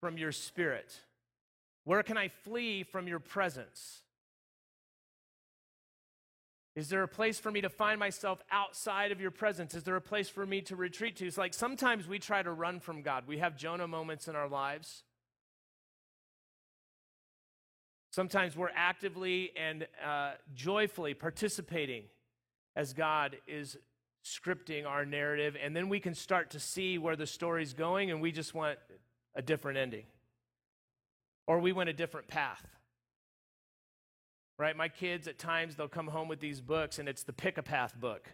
from 0.00 0.16
your 0.16 0.32
spirit? 0.32 0.96
Where 1.84 2.02
can 2.02 2.16
I 2.16 2.28
flee 2.28 2.82
from 2.82 3.06
your 3.06 3.20
presence? 3.20 4.02
Is 6.76 6.88
there 6.88 7.02
a 7.02 7.08
place 7.08 7.38
for 7.38 7.50
me 7.50 7.60
to 7.60 7.68
find 7.68 7.98
myself 7.98 8.40
outside 8.50 9.12
of 9.12 9.20
your 9.20 9.32
presence? 9.32 9.74
Is 9.74 9.82
there 9.82 9.96
a 9.96 10.00
place 10.00 10.28
for 10.28 10.46
me 10.46 10.62
to 10.62 10.76
retreat 10.76 11.16
to? 11.16 11.26
It's 11.26 11.36
like 11.36 11.52
sometimes 11.52 12.06
we 12.06 12.18
try 12.18 12.42
to 12.42 12.52
run 12.52 12.80
from 12.80 13.02
God. 13.02 13.24
We 13.26 13.38
have 13.38 13.56
Jonah 13.56 13.88
moments 13.88 14.28
in 14.28 14.36
our 14.36 14.48
lives. 14.48 15.02
Sometimes 18.18 18.56
we're 18.56 18.70
actively 18.74 19.52
and 19.56 19.86
uh, 20.04 20.32
joyfully 20.52 21.14
participating 21.14 22.02
as 22.74 22.92
God 22.92 23.36
is 23.46 23.76
scripting 24.24 24.84
our 24.84 25.06
narrative, 25.06 25.56
and 25.62 25.76
then 25.76 25.88
we 25.88 26.00
can 26.00 26.16
start 26.16 26.50
to 26.50 26.58
see 26.58 26.98
where 26.98 27.14
the 27.14 27.28
story's 27.28 27.74
going, 27.74 28.10
and 28.10 28.20
we 28.20 28.32
just 28.32 28.54
want 28.54 28.76
a 29.36 29.40
different 29.40 29.78
ending. 29.78 30.02
Or 31.46 31.60
we 31.60 31.70
want 31.70 31.90
a 31.90 31.92
different 31.92 32.26
path. 32.26 32.66
Right? 34.58 34.76
My 34.76 34.88
kids, 34.88 35.28
at 35.28 35.38
times, 35.38 35.76
they'll 35.76 35.86
come 35.86 36.08
home 36.08 36.26
with 36.26 36.40
these 36.40 36.60
books, 36.60 36.98
and 36.98 37.08
it's 37.08 37.22
the 37.22 37.32
Pick 37.32 37.56
a 37.56 37.62
Path 37.62 37.94
book 38.00 38.28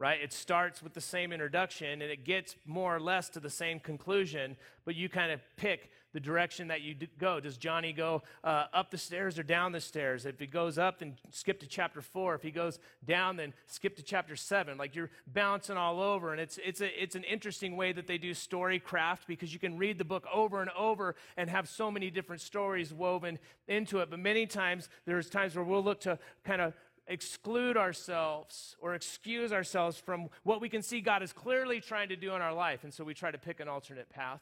right? 0.00 0.20
It 0.22 0.32
starts 0.32 0.80
with 0.80 0.94
the 0.94 1.00
same 1.00 1.32
introduction 1.32 2.02
and 2.02 2.10
it 2.10 2.24
gets 2.24 2.54
more 2.64 2.94
or 2.94 3.00
less 3.00 3.28
to 3.30 3.40
the 3.40 3.50
same 3.50 3.80
conclusion, 3.80 4.56
but 4.84 4.94
you 4.94 5.08
kind 5.08 5.32
of 5.32 5.40
pick 5.56 5.90
the 6.12 6.20
direction 6.20 6.68
that 6.68 6.80
you 6.80 6.94
go. 7.18 7.40
Does 7.40 7.56
Johnny 7.56 7.92
go 7.92 8.22
uh, 8.42 8.64
up 8.72 8.90
the 8.90 8.98
stairs 8.98 9.38
or 9.38 9.42
down 9.42 9.72
the 9.72 9.80
stairs? 9.80 10.26
If 10.26 10.38
he 10.38 10.46
goes 10.46 10.78
up, 10.78 11.00
then 11.00 11.16
skip 11.30 11.60
to 11.60 11.66
chapter 11.66 12.00
four. 12.00 12.34
If 12.34 12.42
he 12.42 12.50
goes 12.50 12.78
down, 13.04 13.36
then 13.36 13.52
skip 13.66 13.96
to 13.96 14.02
chapter 14.02 14.36
seven. 14.36 14.78
Like 14.78 14.94
you're 14.94 15.10
bouncing 15.26 15.76
all 15.76 16.00
over, 16.00 16.32
and 16.32 16.40
it's 16.40 16.58
it's 16.64 16.80
a 16.80 17.02
it's 17.02 17.14
an 17.14 17.24
interesting 17.24 17.76
way 17.76 17.92
that 17.92 18.06
they 18.06 18.18
do 18.18 18.34
story 18.34 18.78
craft 18.78 19.26
because 19.26 19.52
you 19.52 19.58
can 19.58 19.76
read 19.76 19.98
the 19.98 20.04
book 20.04 20.26
over 20.32 20.60
and 20.60 20.70
over 20.70 21.14
and 21.36 21.50
have 21.50 21.68
so 21.68 21.90
many 21.90 22.10
different 22.10 22.40
stories 22.40 22.92
woven 22.92 23.38
into 23.66 23.98
it. 23.98 24.10
But 24.10 24.20
many 24.20 24.46
times 24.46 24.88
there's 25.06 25.28
times 25.28 25.54
where 25.54 25.64
we'll 25.64 25.84
look 25.84 26.00
to 26.00 26.18
kind 26.44 26.60
of 26.60 26.74
exclude 27.08 27.76
ourselves 27.76 28.76
or 28.80 28.94
excuse 28.94 29.52
ourselves 29.52 29.98
from 29.98 30.28
what 30.42 30.60
we 30.60 30.68
can 30.68 30.82
see 30.82 31.00
God 31.00 31.22
is 31.22 31.32
clearly 31.32 31.80
trying 31.80 32.10
to 32.10 32.16
do 32.16 32.34
in 32.34 32.42
our 32.42 32.52
life. 32.52 32.84
And 32.84 32.92
so 32.92 33.02
we 33.02 33.14
try 33.14 33.30
to 33.30 33.38
pick 33.38 33.60
an 33.60 33.68
alternate 33.68 34.10
path. 34.10 34.40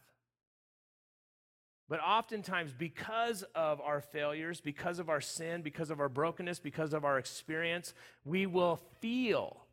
But 1.89 2.01
oftentimes, 2.01 2.73
because 2.73 3.45
of 3.55 3.81
our 3.81 4.01
failures, 4.01 4.61
because 4.61 4.99
of 4.99 5.09
our 5.09 5.21
sin, 5.21 5.63
because 5.63 5.91
of 5.91 6.01
our 6.01 6.09
brokenness, 6.09 6.59
because 6.59 6.93
of 6.93 7.05
our 7.05 7.19
experience, 7.19 7.95
we 8.25 8.47
will 8.47 8.81
feel 9.01 9.67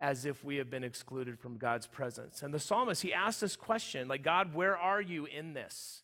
as 0.00 0.24
if 0.24 0.44
we 0.44 0.56
have 0.56 0.68
been 0.68 0.82
excluded 0.82 1.38
from 1.38 1.56
God's 1.56 1.86
presence. 1.86 2.42
And 2.42 2.52
the 2.52 2.58
psalmist, 2.58 3.02
he 3.02 3.12
asked 3.12 3.40
this 3.40 3.54
question 3.56 4.08
like, 4.08 4.22
God, 4.22 4.54
where 4.54 4.76
are 4.76 5.00
you 5.00 5.26
in 5.26 5.54
this? 5.54 6.02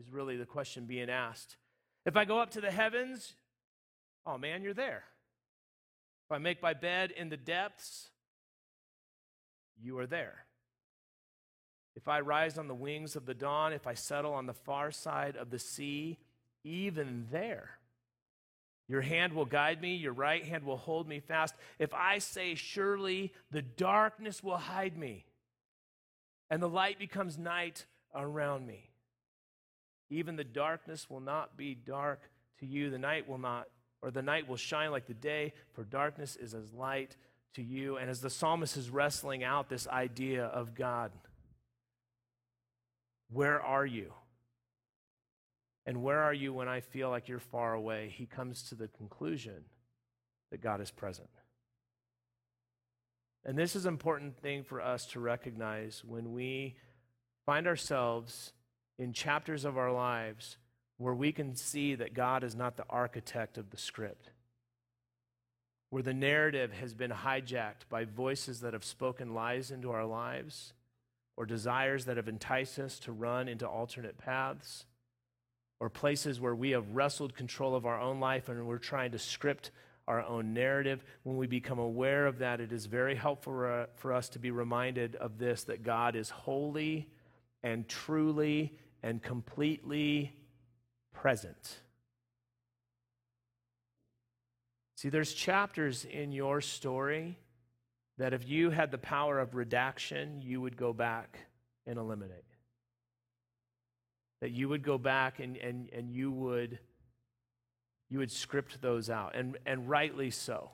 Is 0.00 0.10
really 0.10 0.38
the 0.38 0.46
question 0.46 0.86
being 0.86 1.10
asked. 1.10 1.56
If 2.06 2.16
I 2.16 2.24
go 2.24 2.40
up 2.40 2.50
to 2.52 2.62
the 2.62 2.70
heavens, 2.70 3.34
oh 4.24 4.38
man, 4.38 4.62
you're 4.62 4.72
there. 4.72 5.04
If 6.26 6.34
I 6.34 6.38
make 6.38 6.62
my 6.62 6.72
bed 6.72 7.10
in 7.10 7.28
the 7.28 7.36
depths, 7.36 8.08
you 9.80 9.98
are 9.98 10.06
there. 10.06 10.46
If 11.94 12.08
I 12.08 12.20
rise 12.20 12.58
on 12.58 12.68
the 12.68 12.74
wings 12.74 13.16
of 13.16 13.26
the 13.26 13.34
dawn, 13.34 13.72
if 13.72 13.86
I 13.86 13.94
settle 13.94 14.32
on 14.32 14.46
the 14.46 14.54
far 14.54 14.90
side 14.90 15.36
of 15.36 15.50
the 15.50 15.58
sea, 15.58 16.18
even 16.64 17.26
there, 17.30 17.78
your 18.88 19.02
hand 19.02 19.34
will 19.34 19.44
guide 19.44 19.80
me, 19.80 19.94
your 19.94 20.12
right 20.12 20.44
hand 20.44 20.64
will 20.64 20.76
hold 20.76 21.06
me 21.08 21.20
fast. 21.20 21.54
If 21.78 21.92
I 21.94 22.18
say, 22.18 22.54
Surely 22.54 23.32
the 23.50 23.62
darkness 23.62 24.42
will 24.42 24.56
hide 24.56 24.96
me, 24.96 25.26
and 26.50 26.62
the 26.62 26.68
light 26.68 26.98
becomes 26.98 27.38
night 27.38 27.86
around 28.14 28.66
me, 28.66 28.90
even 30.10 30.36
the 30.36 30.44
darkness 30.44 31.08
will 31.08 31.20
not 31.20 31.56
be 31.56 31.74
dark 31.74 32.20
to 32.60 32.66
you, 32.66 32.90
the 32.90 32.98
night 32.98 33.28
will 33.28 33.38
not 33.38 33.68
or 34.02 34.10
the 34.10 34.22
night 34.22 34.48
will 34.48 34.56
shine 34.56 34.90
like 34.90 35.06
the 35.06 35.14
day, 35.14 35.54
for 35.72 35.84
darkness 35.84 36.36
is 36.36 36.54
as 36.54 36.72
light 36.72 37.16
to 37.54 37.62
you. 37.62 37.96
And 37.96 38.10
as 38.10 38.20
the 38.20 38.30
psalmist 38.30 38.76
is 38.76 38.90
wrestling 38.90 39.44
out 39.44 39.68
this 39.68 39.86
idea 39.86 40.46
of 40.46 40.74
God, 40.74 41.12
where 43.32 43.60
are 43.60 43.86
you? 43.86 44.12
And 45.84 46.02
where 46.02 46.20
are 46.20 46.34
you 46.34 46.52
when 46.52 46.68
I 46.68 46.80
feel 46.80 47.10
like 47.10 47.28
you're 47.28 47.40
far 47.40 47.74
away? 47.74 48.12
He 48.14 48.26
comes 48.26 48.62
to 48.64 48.74
the 48.74 48.88
conclusion 48.88 49.64
that 50.50 50.60
God 50.60 50.80
is 50.80 50.90
present. 50.90 51.30
And 53.44 53.58
this 53.58 53.74
is 53.74 53.86
an 53.86 53.92
important 53.92 54.36
thing 54.40 54.62
for 54.62 54.80
us 54.80 55.06
to 55.06 55.20
recognize 55.20 56.04
when 56.06 56.32
we 56.32 56.76
find 57.44 57.66
ourselves 57.66 58.52
in 58.98 59.12
chapters 59.12 59.64
of 59.64 59.76
our 59.76 59.92
lives 59.92 60.58
where 60.98 61.14
we 61.14 61.32
can 61.32 61.56
see 61.56 61.96
that 61.96 62.14
God 62.14 62.44
is 62.44 62.54
not 62.54 62.76
the 62.76 62.84
architect 62.88 63.58
of 63.58 63.70
the 63.70 63.76
script, 63.76 64.30
where 65.90 66.02
the 66.02 66.14
narrative 66.14 66.72
has 66.72 66.94
been 66.94 67.10
hijacked 67.10 67.88
by 67.90 68.04
voices 68.04 68.60
that 68.60 68.74
have 68.74 68.84
spoken 68.84 69.34
lies 69.34 69.72
into 69.72 69.90
our 69.90 70.06
lives 70.06 70.74
or 71.36 71.46
desires 71.46 72.04
that 72.04 72.16
have 72.16 72.28
enticed 72.28 72.78
us 72.78 72.98
to 73.00 73.12
run 73.12 73.48
into 73.48 73.66
alternate 73.66 74.18
paths 74.18 74.86
or 75.80 75.88
places 75.88 76.40
where 76.40 76.54
we 76.54 76.70
have 76.70 76.94
wrestled 76.94 77.34
control 77.34 77.74
of 77.74 77.86
our 77.86 78.00
own 78.00 78.20
life 78.20 78.48
and 78.48 78.66
we're 78.66 78.78
trying 78.78 79.12
to 79.12 79.18
script 79.18 79.70
our 80.06 80.22
own 80.24 80.52
narrative. 80.52 81.04
When 81.22 81.36
we 81.36 81.46
become 81.46 81.78
aware 81.78 82.26
of 82.26 82.38
that, 82.38 82.60
it 82.60 82.72
is 82.72 82.86
very 82.86 83.14
helpful 83.14 83.86
for 83.96 84.14
uh, 84.14 84.16
us 84.16 84.28
to 84.30 84.38
be 84.38 84.50
reminded 84.50 85.16
of 85.16 85.38
this 85.38 85.64
that 85.64 85.82
God 85.82 86.16
is 86.16 86.30
wholly 86.30 87.08
and 87.62 87.88
truly 87.88 88.78
and 89.02 89.22
completely 89.22 90.32
present. 91.12 91.80
See, 94.96 95.08
there's 95.08 95.34
chapters 95.34 96.04
in 96.04 96.30
your 96.30 96.60
story 96.60 97.38
that 98.18 98.32
if 98.32 98.48
you 98.48 98.70
had 98.70 98.90
the 98.90 98.98
power 98.98 99.38
of 99.38 99.54
redaction, 99.54 100.40
you 100.42 100.60
would 100.60 100.76
go 100.76 100.92
back 100.92 101.38
and 101.86 101.98
eliminate. 101.98 102.44
That 104.40 104.50
you 104.50 104.68
would 104.68 104.82
go 104.82 104.98
back 104.98 105.40
and, 105.40 105.56
and, 105.56 105.88
and 105.92 106.10
you 106.10 106.30
would 106.30 106.78
you 108.12 108.18
would 108.18 108.30
script 108.30 108.82
those 108.82 109.08
out, 109.08 109.34
and, 109.34 109.56
and 109.64 109.88
rightly 109.88 110.30
so. 110.30 110.70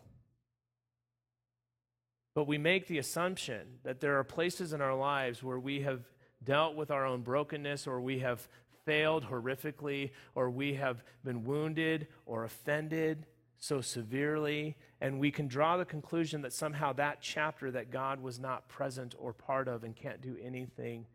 But 2.35 2.49
we 2.49 2.59
make 2.59 2.89
the 2.89 2.99
assumption 2.99 3.79
that 3.85 4.01
there 4.01 4.19
are 4.19 4.25
places 4.25 4.73
in 4.73 4.81
our 4.81 4.97
lives 4.97 5.41
where 5.41 5.59
we 5.61 5.83
have 5.83 6.01
dealt 6.43 6.75
with 6.75 6.91
our 6.91 7.07
own 7.07 7.23
brokenness 7.23 7.87
or 7.87 8.01
we 8.01 8.19
have 8.19 8.49
failed 8.85 9.25
horrifically, 9.25 10.11
or 10.35 10.51
we 10.51 10.75
have 10.75 11.05
been 11.25 11.45
wounded 11.45 12.09
or 12.27 12.43
offended 12.43 13.27
so 13.59 13.81
severely, 13.81 14.77
and 15.01 15.19
we 15.19 15.31
can 15.31 15.49
draw 15.49 15.77
the 15.77 15.85
conclusion 15.85 16.43
that 16.43 16.53
somehow 16.53 16.93
that 16.95 17.19
chapter 17.21 17.71
that 17.73 17.91
God 17.91 18.21
was 18.21 18.39
not 18.39 18.69
present 18.69 19.15
or 19.19 19.33
part 19.33 19.67
of 19.67 19.83
and 19.83 19.97
can't 19.97 20.21
do 20.21 20.37
anything 20.41 21.07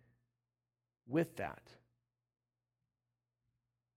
with 1.07 1.37
that. 1.37 1.61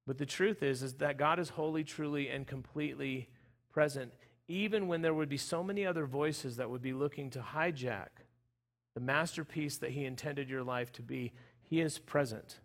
But 0.07 0.19
the 0.19 0.27
truth 0.27 0.63
is 0.63 0.83
is 0.83 0.95
that 0.95 1.17
God 1.17 1.41
is 1.41 1.51
wholly, 1.51 1.83
truly, 1.83 2.29
and 2.29 2.47
completely 2.47 3.29
present, 3.71 4.13
even 4.47 4.87
when 4.87 5.03
there 5.03 5.15
would 5.15 5.29
be 5.29 5.37
so 5.37 5.65
many 5.65 5.85
other 5.85 6.07
voices 6.07 6.57
that 6.57 6.71
would 6.71 6.83
be 6.83 6.93
looking 6.93 7.31
to 7.31 7.41
hijack 7.41 8.09
the 8.95 9.01
masterpiece 9.01 9.79
that 9.79 9.91
He 9.91 10.05
intended 10.05 10.49
your 10.49 10.63
life 10.63 10.93
to 10.93 11.03
be. 11.03 11.33
He 11.61 11.81
is 11.81 11.99
present. 11.99 12.61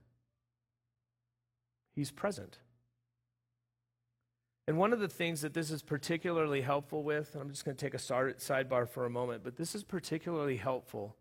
He's 1.94 2.12
present. 2.12 2.60
And 4.72 4.80
one 4.80 4.94
of 4.94 5.02
the 5.02 5.10
things 5.10 5.42
that 5.42 5.54
this 5.54 5.70
is 5.70 5.82
particularly 5.82 6.62
helpful 6.62 7.04
with, 7.04 7.34
and 7.34 7.42
I'm 7.42 7.50
just 7.50 7.66
going 7.66 7.76
to 7.76 7.86
take 7.86 7.94
a 7.94 7.98
sidebar 7.98 8.88
for 8.88 9.06
a 9.06 9.10
moment, 9.10 9.44
but 9.44 9.58
this 9.58 9.76
is 9.76 9.84
particularly 9.84 10.56
helpful 10.56 11.18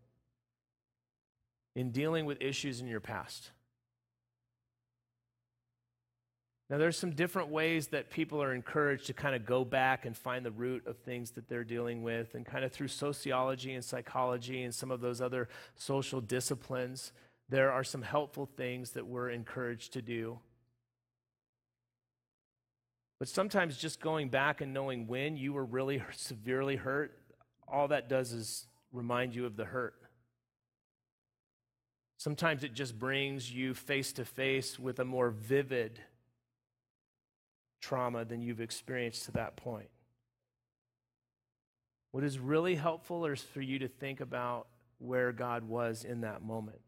in 1.75 1.91
dealing 1.91 2.25
with 2.25 2.41
issues 2.41 2.79
in 2.79 2.87
your 2.87 3.01
past. 3.01 3.51
Now, 6.69 6.77
there's 6.77 6.97
some 6.97 7.11
different 7.11 7.49
ways 7.49 7.87
that 7.87 8.09
people 8.09 8.41
are 8.41 8.53
encouraged 8.53 9.07
to 9.07 9.13
kind 9.13 9.35
of 9.35 9.45
go 9.45 9.65
back 9.65 10.05
and 10.05 10.15
find 10.15 10.45
the 10.45 10.51
root 10.51 10.87
of 10.87 10.99
things 10.99 11.31
that 11.31 11.49
they're 11.49 11.65
dealing 11.65 12.03
with, 12.03 12.35
and 12.35 12.45
kind 12.45 12.63
of 12.63 12.71
through 12.71 12.87
sociology 12.87 13.73
and 13.73 13.83
psychology 13.83 14.63
and 14.63 14.73
some 14.73 14.91
of 14.91 15.01
those 15.01 15.19
other 15.19 15.49
social 15.75 16.21
disciplines, 16.21 17.11
there 17.49 17.69
are 17.69 17.83
some 17.83 18.03
helpful 18.03 18.45
things 18.45 18.91
that 18.91 19.05
we're 19.05 19.29
encouraged 19.29 19.91
to 19.91 20.01
do. 20.01 20.39
But 23.21 23.29
sometimes 23.29 23.77
just 23.77 24.01
going 24.01 24.29
back 24.29 24.61
and 24.61 24.73
knowing 24.73 25.05
when 25.05 25.37
you 25.37 25.53
were 25.53 25.63
really 25.63 26.01
severely 26.11 26.75
hurt, 26.75 27.15
all 27.67 27.89
that 27.89 28.09
does 28.09 28.31
is 28.31 28.65
remind 28.91 29.35
you 29.35 29.45
of 29.45 29.55
the 29.55 29.63
hurt. 29.63 29.93
Sometimes 32.17 32.63
it 32.63 32.73
just 32.73 32.97
brings 32.97 33.51
you 33.51 33.75
face 33.75 34.11
to 34.13 34.25
face 34.25 34.79
with 34.79 34.97
a 34.97 35.05
more 35.05 35.29
vivid 35.29 35.99
trauma 37.79 38.25
than 38.25 38.41
you've 38.41 38.59
experienced 38.59 39.25
to 39.25 39.31
that 39.33 39.55
point. 39.55 39.91
What 42.09 42.23
is 42.23 42.39
really 42.39 42.73
helpful 42.73 43.27
is 43.27 43.39
for 43.39 43.61
you 43.61 43.77
to 43.77 43.87
think 43.87 44.19
about 44.19 44.65
where 44.97 45.31
God 45.31 45.63
was 45.65 46.03
in 46.03 46.21
that 46.21 46.41
moment 46.41 46.81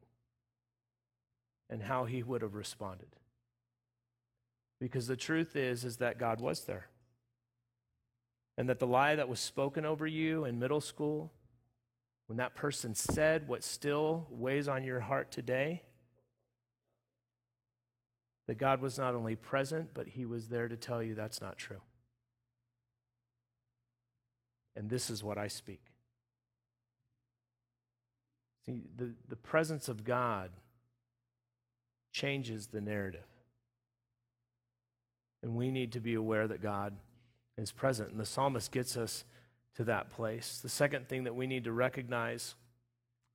and 1.70 1.84
how 1.84 2.06
he 2.06 2.24
would 2.24 2.42
have 2.42 2.56
responded. 2.56 3.10
Because 4.84 5.08
the 5.08 5.16
truth 5.16 5.56
is 5.56 5.86
is 5.86 5.98
that 5.98 6.20
God 6.20 6.42
was 6.42 6.66
there. 6.66 6.88
And 8.58 8.68
that 8.68 8.80
the 8.80 8.86
lie 8.88 9.16
that 9.16 9.30
was 9.30 9.40
spoken 9.40 9.86
over 9.86 10.06
you 10.06 10.44
in 10.44 10.60
middle 10.60 10.82
school, 10.82 11.32
when 12.28 12.38
that 12.38 12.54
person 12.54 12.94
said 12.94 13.48
what 13.48 13.64
still 13.64 14.28
weighs 14.30 14.68
on 14.68 14.84
your 14.84 15.00
heart 15.00 15.32
today, 15.32 15.84
that 18.48 18.58
God 18.58 18.82
was 18.82 18.98
not 18.98 19.16
only 19.16 19.36
present, 19.36 19.92
but 19.94 20.08
he 20.08 20.26
was 20.26 20.50
there 20.50 20.68
to 20.68 20.76
tell 20.76 21.02
you 21.02 21.16
that's 21.16 21.40
not 21.40 21.58
true. 21.58 21.82
and 24.76 24.90
this 24.90 25.10
is 25.10 25.24
what 25.24 25.38
I 25.38 25.48
speak. 25.48 25.82
See, 28.66 28.82
the, 28.96 29.14
the 29.28 29.36
presence 29.36 29.90
of 29.90 30.04
God 30.04 30.52
changes 32.12 32.68
the 32.68 32.82
narrative. 32.82 33.26
And 35.44 35.56
we 35.56 35.70
need 35.70 35.92
to 35.92 36.00
be 36.00 36.16
aware 36.16 36.48
that 36.48 36.62
God 36.62 36.96
is 37.58 37.72
present. 37.72 38.12
And 38.12 38.20
the 38.20 38.26
psalmist 38.26 38.72
gets 38.72 38.98
us 38.98 39.26
to 39.76 39.84
that 39.84 40.10
place. 40.10 40.60
The 40.64 40.70
second 40.70 41.08
thing 41.08 41.26
that 41.26 41.36
we 41.36 41.46
need 41.46 41.66
to 41.66 41.72
recognize 41.72 42.56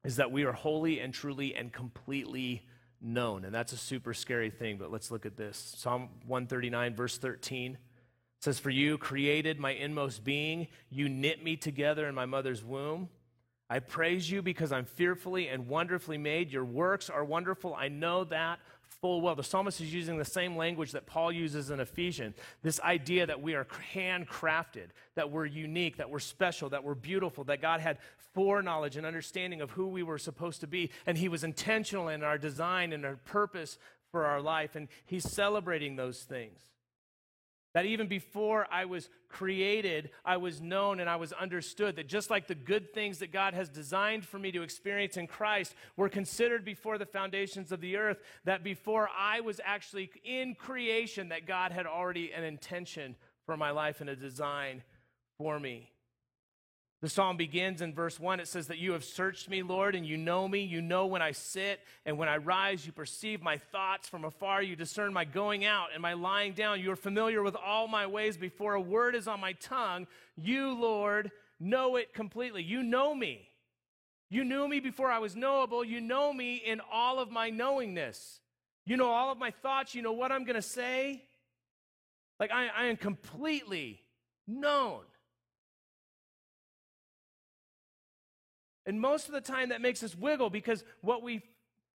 is 0.04 0.16
that 0.16 0.32
we 0.32 0.44
are 0.44 0.52
wholly 0.52 1.00
and 1.00 1.12
truly 1.12 1.54
and 1.54 1.72
completely 1.72 2.66
known. 3.00 3.44
And 3.44 3.54
that's 3.54 3.72
a 3.72 3.76
super 3.76 4.14
scary 4.14 4.50
thing, 4.50 4.78
but 4.78 4.90
let's 4.90 5.10
look 5.10 5.26
at 5.26 5.36
this. 5.36 5.74
Psalm 5.76 6.08
139, 6.26 6.94
verse 6.94 7.18
13 7.18 7.78
says, 8.40 8.58
For 8.58 8.70
you 8.70 8.98
created 8.98 9.58
my 9.58 9.72
inmost 9.72 10.24
being, 10.24 10.68
you 10.90 11.08
knit 11.08 11.42
me 11.42 11.56
together 11.56 12.08
in 12.08 12.14
my 12.14 12.26
mother's 12.26 12.64
womb. 12.64 13.08
I 13.70 13.80
praise 13.80 14.30
you 14.30 14.40
because 14.40 14.72
I'm 14.72 14.86
fearfully 14.86 15.48
and 15.48 15.68
wonderfully 15.68 16.16
made. 16.16 16.50
Your 16.50 16.64
works 16.64 17.10
are 17.10 17.24
wonderful. 17.24 17.74
I 17.74 17.88
know 17.88 18.24
that 18.24 18.60
full 19.00 19.20
well. 19.20 19.34
The 19.34 19.44
psalmist 19.44 19.80
is 19.80 19.92
using 19.92 20.18
the 20.18 20.24
same 20.24 20.56
language 20.56 20.92
that 20.92 21.06
Paul 21.06 21.32
uses 21.32 21.70
in 21.70 21.80
Ephesians 21.80 22.36
this 22.62 22.80
idea 22.80 23.26
that 23.26 23.40
we 23.40 23.54
are 23.54 23.66
handcrafted, 23.94 24.88
that 25.14 25.30
we're 25.30 25.46
unique, 25.46 25.96
that 25.98 26.10
we're 26.10 26.18
special, 26.18 26.68
that 26.70 26.84
we're 26.84 26.94
beautiful, 26.94 27.44
that 27.44 27.62
God 27.62 27.80
had 27.80 27.98
foreknowledge 28.34 28.96
and 28.96 29.06
understanding 29.06 29.60
of 29.60 29.70
who 29.72 29.88
we 29.88 30.02
were 30.02 30.18
supposed 30.18 30.60
to 30.60 30.66
be, 30.66 30.90
and 31.06 31.18
He 31.18 31.28
was 31.28 31.44
intentional 31.44 32.08
in 32.08 32.22
our 32.22 32.38
design 32.38 32.92
and 32.92 33.04
our 33.04 33.16
purpose 33.16 33.78
for 34.10 34.26
our 34.26 34.40
life, 34.40 34.76
and 34.76 34.88
He's 35.06 35.30
celebrating 35.30 35.96
those 35.96 36.20
things. 36.20 36.60
That 37.78 37.86
even 37.86 38.08
before 38.08 38.66
I 38.72 38.86
was 38.86 39.08
created, 39.28 40.10
I 40.24 40.38
was 40.38 40.60
known 40.60 40.98
and 40.98 41.08
I 41.08 41.14
was 41.14 41.32
understood. 41.32 41.94
That 41.94 42.08
just 42.08 42.28
like 42.28 42.48
the 42.48 42.56
good 42.56 42.92
things 42.92 43.20
that 43.20 43.30
God 43.30 43.54
has 43.54 43.68
designed 43.68 44.24
for 44.24 44.36
me 44.36 44.50
to 44.50 44.62
experience 44.62 45.16
in 45.16 45.28
Christ 45.28 45.76
were 45.96 46.08
considered 46.08 46.64
before 46.64 46.98
the 46.98 47.06
foundations 47.06 47.70
of 47.70 47.80
the 47.80 47.96
earth, 47.96 48.18
that 48.44 48.64
before 48.64 49.08
I 49.16 49.42
was 49.42 49.60
actually 49.64 50.10
in 50.24 50.56
creation, 50.56 51.28
that 51.28 51.46
God 51.46 51.70
had 51.70 51.86
already 51.86 52.32
an 52.32 52.42
intention 52.42 53.14
for 53.46 53.56
my 53.56 53.70
life 53.70 54.00
and 54.00 54.10
a 54.10 54.16
design 54.16 54.82
for 55.38 55.60
me. 55.60 55.92
The 57.00 57.08
psalm 57.08 57.36
begins 57.36 57.80
in 57.80 57.94
verse 57.94 58.18
1. 58.18 58.40
It 58.40 58.48
says 58.48 58.66
that 58.66 58.78
you 58.78 58.92
have 58.92 59.04
searched 59.04 59.48
me, 59.48 59.62
Lord, 59.62 59.94
and 59.94 60.04
you 60.04 60.16
know 60.16 60.48
me. 60.48 60.62
You 60.62 60.82
know 60.82 61.06
when 61.06 61.22
I 61.22 61.30
sit 61.30 61.78
and 62.04 62.18
when 62.18 62.28
I 62.28 62.38
rise. 62.38 62.84
You 62.84 62.90
perceive 62.90 63.40
my 63.40 63.56
thoughts 63.56 64.08
from 64.08 64.24
afar. 64.24 64.64
You 64.64 64.74
discern 64.74 65.12
my 65.12 65.24
going 65.24 65.64
out 65.64 65.90
and 65.92 66.02
my 66.02 66.14
lying 66.14 66.54
down. 66.54 66.80
You 66.80 66.90
are 66.90 66.96
familiar 66.96 67.42
with 67.42 67.54
all 67.54 67.86
my 67.86 68.06
ways. 68.06 68.36
Before 68.36 68.74
a 68.74 68.80
word 68.80 69.14
is 69.14 69.28
on 69.28 69.40
my 69.40 69.52
tongue, 69.52 70.08
you, 70.36 70.72
Lord, 70.72 71.30
know 71.60 71.94
it 71.94 72.14
completely. 72.14 72.64
You 72.64 72.82
know 72.82 73.14
me. 73.14 73.48
You 74.28 74.44
knew 74.44 74.66
me 74.66 74.80
before 74.80 75.10
I 75.10 75.20
was 75.20 75.36
knowable. 75.36 75.84
You 75.84 76.00
know 76.00 76.32
me 76.32 76.56
in 76.56 76.80
all 76.92 77.20
of 77.20 77.30
my 77.30 77.48
knowingness. 77.48 78.40
You 78.84 78.96
know 78.96 79.08
all 79.08 79.30
of 79.30 79.38
my 79.38 79.52
thoughts. 79.52 79.94
You 79.94 80.02
know 80.02 80.12
what 80.12 80.32
I'm 80.32 80.42
going 80.42 80.56
to 80.56 80.62
say. 80.62 81.22
Like 82.40 82.50
I, 82.50 82.68
I 82.76 82.84
am 82.86 82.96
completely 82.96 84.00
known. 84.48 85.02
And 88.88 89.02
most 89.02 89.28
of 89.28 89.34
the 89.34 89.42
time 89.42 89.68
that 89.68 89.82
makes 89.82 90.02
us 90.02 90.16
wiggle 90.16 90.48
because 90.48 90.82
what 91.02 91.22
we 91.22 91.42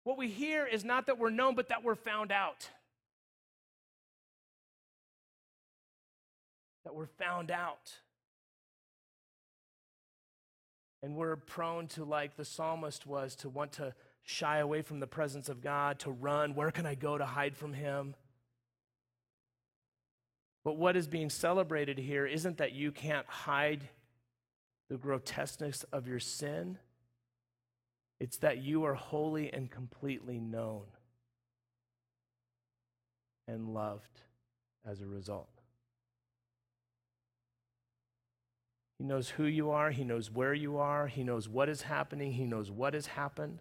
what 0.03 0.17
we 0.17 0.27
hear 0.27 0.65
is 0.65 0.83
not 0.83 1.05
that 1.05 1.17
we're 1.17 1.29
known, 1.29 1.55
but 1.55 1.69
that 1.69 1.85
we're 1.85 1.95
found 1.95 2.33
out. 2.33 2.69
That 6.83 6.93
we're 6.93 7.05
found 7.05 7.49
out. 7.49 7.93
And 11.01 11.15
we're 11.15 11.37
prone 11.37 11.87
to, 11.89 12.03
like 12.03 12.35
the 12.35 12.43
psalmist 12.43 13.07
was, 13.07 13.35
to 13.37 13.49
want 13.49 13.73
to 13.73 13.93
shy 14.23 14.57
away 14.57 14.81
from 14.81 14.99
the 14.99 15.07
presence 15.07 15.47
of 15.47 15.61
God, 15.61 15.99
to 15.99 16.11
run. 16.11 16.55
Where 16.55 16.71
can 16.71 16.85
I 16.85 16.95
go 16.95 17.17
to 17.17 17.25
hide 17.25 17.55
from 17.55 17.71
Him? 17.73 18.15
But 20.65 20.77
what 20.77 20.97
is 20.97 21.07
being 21.07 21.29
celebrated 21.29 21.97
here 21.97 22.25
isn't 22.25 22.57
that 22.57 22.73
you 22.73 22.91
can't 22.91 23.27
hide 23.27 23.87
the 24.91 24.97
grotesqueness 24.97 25.85
of 25.93 26.05
your 26.05 26.19
sin, 26.19 26.77
it's 28.19 28.35
that 28.39 28.57
you 28.57 28.83
are 28.83 28.93
wholly 28.93 29.51
and 29.53 29.71
completely 29.71 30.37
known 30.37 30.83
and 33.47 33.73
loved 33.73 34.19
as 34.85 34.99
a 34.99 35.07
result. 35.07 35.61
He 38.97 39.05
knows 39.05 39.29
who 39.29 39.45
you 39.45 39.71
are, 39.71 39.91
He 39.91 40.03
knows 40.03 40.29
where 40.29 40.53
you 40.53 40.77
are, 40.77 41.07
He 41.07 41.23
knows 41.23 41.47
what 41.47 41.69
is 41.69 41.83
happening, 41.83 42.33
He 42.33 42.43
knows 42.43 42.69
what 42.69 42.93
has 42.93 43.07
happened. 43.07 43.59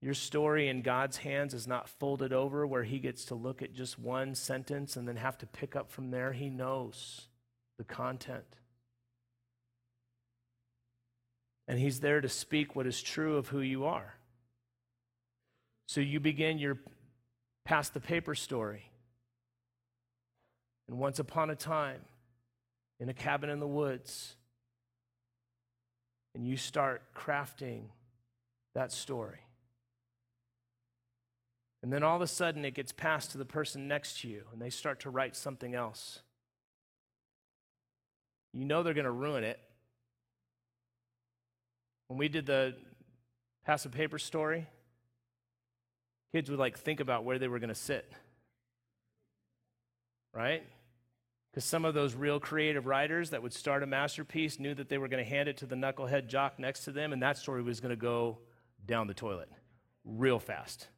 Your 0.00 0.14
story 0.14 0.68
in 0.68 0.82
God's 0.82 1.16
hands 1.18 1.54
is 1.54 1.66
not 1.66 1.88
folded 1.88 2.32
over 2.32 2.66
where 2.66 2.84
He 2.84 2.98
gets 2.98 3.24
to 3.26 3.34
look 3.34 3.62
at 3.62 3.74
just 3.74 3.98
one 3.98 4.34
sentence 4.34 4.96
and 4.96 5.08
then 5.08 5.16
have 5.16 5.38
to 5.38 5.46
pick 5.46 5.74
up 5.74 5.90
from 5.90 6.10
there. 6.10 6.32
He 6.32 6.48
knows 6.48 7.28
the 7.78 7.84
content. 7.84 8.44
And 11.66 11.78
He's 11.78 12.00
there 12.00 12.20
to 12.20 12.28
speak 12.28 12.76
what 12.76 12.86
is 12.86 13.02
true 13.02 13.36
of 13.36 13.48
who 13.48 13.60
you 13.60 13.86
are. 13.86 14.14
So 15.88 16.00
you 16.00 16.20
begin 16.20 16.58
your 16.58 16.78
past 17.64 17.92
the 17.92 18.00
paper 18.00 18.34
story. 18.34 18.90
And 20.86 20.98
once 20.98 21.18
upon 21.18 21.50
a 21.50 21.56
time, 21.56 22.00
in 23.00 23.08
a 23.08 23.14
cabin 23.14 23.50
in 23.50 23.60
the 23.60 23.66
woods, 23.66 24.36
and 26.34 26.46
you 26.46 26.56
start 26.56 27.02
crafting 27.14 27.82
that 28.74 28.92
story. 28.92 29.40
And 31.82 31.92
then 31.92 32.02
all 32.02 32.16
of 32.16 32.22
a 32.22 32.26
sudden 32.26 32.64
it 32.64 32.74
gets 32.74 32.92
passed 32.92 33.32
to 33.32 33.38
the 33.38 33.44
person 33.44 33.86
next 33.88 34.20
to 34.20 34.28
you 34.28 34.42
and 34.52 34.60
they 34.60 34.70
start 34.70 35.00
to 35.00 35.10
write 35.10 35.36
something 35.36 35.74
else. 35.74 36.20
You 38.52 38.64
know 38.64 38.82
they're 38.82 38.94
going 38.94 39.04
to 39.04 39.10
ruin 39.10 39.44
it. 39.44 39.60
When 42.08 42.18
we 42.18 42.28
did 42.28 42.46
the 42.46 42.74
pass 43.64 43.84
a 43.84 43.90
paper 43.90 44.18
story, 44.18 44.66
kids 46.32 46.50
would 46.50 46.58
like 46.58 46.78
think 46.78 47.00
about 47.00 47.24
where 47.24 47.38
they 47.38 47.48
were 47.48 47.58
going 47.58 47.68
to 47.68 47.74
sit. 47.74 48.10
Right? 50.34 50.62
Because 51.50 51.64
some 51.64 51.84
of 51.84 51.94
those 51.94 52.14
real 52.14 52.40
creative 52.40 52.86
writers 52.86 53.30
that 53.30 53.42
would 53.42 53.52
start 53.52 53.82
a 53.82 53.86
masterpiece 53.86 54.58
knew 54.58 54.74
that 54.74 54.88
they 54.88 54.98
were 54.98 55.08
going 55.08 55.22
to 55.22 55.28
hand 55.28 55.48
it 55.48 55.58
to 55.58 55.66
the 55.66 55.74
knucklehead 55.74 56.28
jock 56.28 56.58
next 56.58 56.84
to 56.84 56.92
them, 56.92 57.12
and 57.12 57.22
that 57.22 57.38
story 57.38 57.62
was 57.62 57.80
going 57.80 57.90
to 57.90 57.96
go 57.96 58.38
down 58.86 59.06
the 59.06 59.14
toilet 59.14 59.50
real 60.04 60.38
fast. 60.38 60.88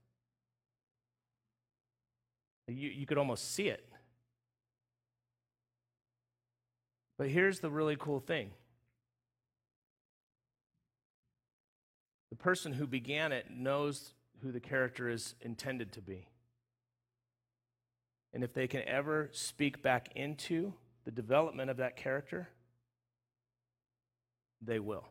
You, 2.71 2.91
you 2.91 3.07
could 3.07 3.19
almost 3.19 3.55
see 3.55 3.69
it. 3.69 3.85
But 7.19 7.29
here's 7.29 7.61
the 7.61 7.71
really 7.71 7.97
cool 7.97 8.21
thing 8.21 8.51
the 12.31 12.37
person 12.37 12.73
who 12.73 12.87
began 12.87 13.33
it 13.33 13.47
knows 13.51 14.15
who 14.43 14.53
the 14.53 14.61
character 14.61 15.09
is 15.09 15.35
intended 15.41 15.93
to 15.93 16.01
be. 16.01 16.29
And 18.33 18.45
if 18.45 18.55
they 18.55 18.69
can 18.69 18.83
ever 18.87 19.29
speak 19.33 19.83
back 19.83 20.11
into 20.15 20.73
the 21.05 21.11
development 21.11 21.71
of 21.71 21.79
that 21.79 21.97
character, 21.97 22.49
they 24.63 24.79
will. 24.79 25.09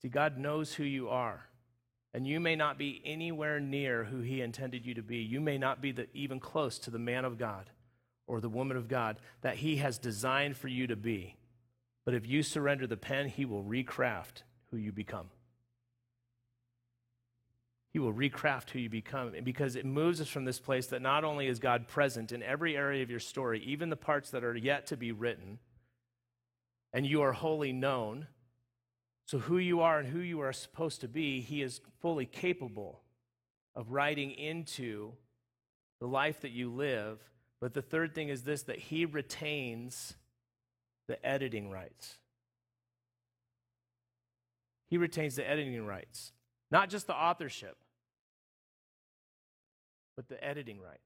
See, 0.00 0.08
God 0.08 0.38
knows 0.38 0.74
who 0.74 0.84
you 0.84 1.08
are. 1.08 1.46
And 2.16 2.26
you 2.26 2.40
may 2.40 2.56
not 2.56 2.78
be 2.78 3.02
anywhere 3.04 3.60
near 3.60 4.04
who 4.04 4.20
he 4.20 4.40
intended 4.40 4.86
you 4.86 4.94
to 4.94 5.02
be. 5.02 5.18
You 5.18 5.38
may 5.38 5.58
not 5.58 5.82
be 5.82 5.92
the, 5.92 6.06
even 6.14 6.40
close 6.40 6.78
to 6.78 6.90
the 6.90 6.98
man 6.98 7.26
of 7.26 7.36
God 7.36 7.68
or 8.26 8.40
the 8.40 8.48
woman 8.48 8.78
of 8.78 8.88
God 8.88 9.18
that 9.42 9.56
he 9.56 9.76
has 9.76 9.98
designed 9.98 10.56
for 10.56 10.68
you 10.68 10.86
to 10.86 10.96
be. 10.96 11.36
But 12.06 12.14
if 12.14 12.26
you 12.26 12.42
surrender 12.42 12.86
the 12.86 12.96
pen, 12.96 13.28
he 13.28 13.44
will 13.44 13.62
recraft 13.62 14.44
who 14.70 14.78
you 14.78 14.92
become. 14.92 15.28
He 17.92 17.98
will 17.98 18.14
recraft 18.14 18.70
who 18.70 18.78
you 18.78 18.88
become 18.88 19.34
because 19.44 19.76
it 19.76 19.84
moves 19.84 20.18
us 20.18 20.28
from 20.28 20.46
this 20.46 20.58
place 20.58 20.86
that 20.86 21.02
not 21.02 21.22
only 21.22 21.48
is 21.48 21.58
God 21.58 21.86
present 21.86 22.32
in 22.32 22.42
every 22.42 22.78
area 22.78 23.02
of 23.02 23.10
your 23.10 23.20
story, 23.20 23.60
even 23.60 23.90
the 23.90 23.94
parts 23.94 24.30
that 24.30 24.42
are 24.42 24.56
yet 24.56 24.86
to 24.86 24.96
be 24.96 25.12
written, 25.12 25.58
and 26.94 27.06
you 27.06 27.20
are 27.20 27.32
wholly 27.32 27.74
known, 27.74 28.26
so, 29.26 29.38
who 29.38 29.58
you 29.58 29.80
are 29.80 29.98
and 29.98 30.08
who 30.08 30.20
you 30.20 30.40
are 30.40 30.52
supposed 30.52 31.00
to 31.00 31.08
be, 31.08 31.40
he 31.40 31.60
is 31.60 31.80
fully 32.00 32.26
capable 32.26 33.02
of 33.74 33.90
writing 33.90 34.30
into 34.30 35.14
the 36.00 36.06
life 36.06 36.42
that 36.42 36.52
you 36.52 36.70
live. 36.70 37.18
But 37.60 37.74
the 37.74 37.82
third 37.82 38.14
thing 38.14 38.28
is 38.28 38.42
this 38.42 38.62
that 38.64 38.78
he 38.78 39.04
retains 39.04 40.14
the 41.08 41.24
editing 41.26 41.70
rights. 41.70 42.18
He 44.88 44.96
retains 44.96 45.34
the 45.34 45.48
editing 45.48 45.84
rights, 45.84 46.32
not 46.70 46.88
just 46.88 47.08
the 47.08 47.14
authorship. 47.14 47.76
but 50.16 50.28
the 50.28 50.42
editing 50.42 50.80
rights. 50.80 51.02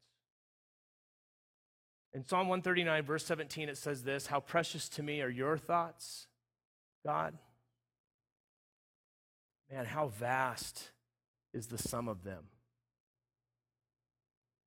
In 2.12 2.24
Psalm 2.24 2.46
139, 2.48 3.02
verse 3.02 3.24
17, 3.24 3.68
it 3.68 3.76
says 3.76 4.04
this 4.04 4.26
How 4.26 4.40
precious 4.40 4.88
to 4.90 5.02
me 5.02 5.22
are 5.22 5.28
your 5.28 5.56
thoughts, 5.56 6.28
God. 7.04 7.38
Man, 9.70 9.84
how 9.84 10.08
vast 10.08 10.90
is 11.52 11.66
the 11.66 11.78
sum 11.78 12.08
of 12.08 12.24
them. 12.24 12.44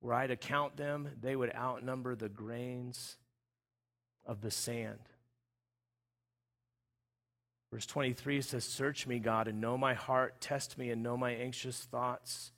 Were 0.00 0.14
I 0.14 0.26
to 0.26 0.36
count 0.36 0.76
them, 0.76 1.08
they 1.20 1.34
would 1.34 1.54
outnumber 1.54 2.14
the 2.14 2.28
grains 2.28 3.16
of 4.26 4.40
the 4.40 4.50
sand. 4.50 4.98
Verse 7.72 7.86
23 7.86 8.40
says, 8.42 8.64
Search 8.64 9.06
me, 9.06 9.18
God, 9.18 9.48
and 9.48 9.60
know 9.60 9.76
my 9.76 9.94
heart. 9.94 10.40
Test 10.40 10.78
me 10.78 10.90
and 10.90 11.02
know 11.02 11.16
my 11.16 11.32
anxious 11.32 11.78
thoughts. 11.90 12.52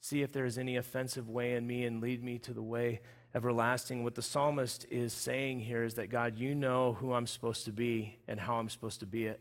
See 0.00 0.22
if 0.22 0.32
there 0.32 0.46
is 0.46 0.56
any 0.56 0.76
offensive 0.76 1.28
way 1.28 1.54
in 1.54 1.66
me 1.66 1.84
and 1.84 2.00
lead 2.00 2.24
me 2.24 2.38
to 2.38 2.54
the 2.54 2.62
way 2.62 3.02
everlasting. 3.34 4.04
What 4.04 4.14
the 4.14 4.22
psalmist 4.22 4.86
is 4.90 5.12
saying 5.12 5.60
here 5.60 5.84
is 5.84 5.94
that, 5.94 6.10
God, 6.10 6.38
you 6.38 6.54
know 6.54 6.94
who 6.94 7.12
I'm 7.12 7.26
supposed 7.26 7.66
to 7.66 7.72
be 7.72 8.18
and 8.26 8.40
how 8.40 8.56
I'm 8.56 8.68
supposed 8.68 9.00
to 9.00 9.06
be 9.06 9.26
it. 9.26 9.40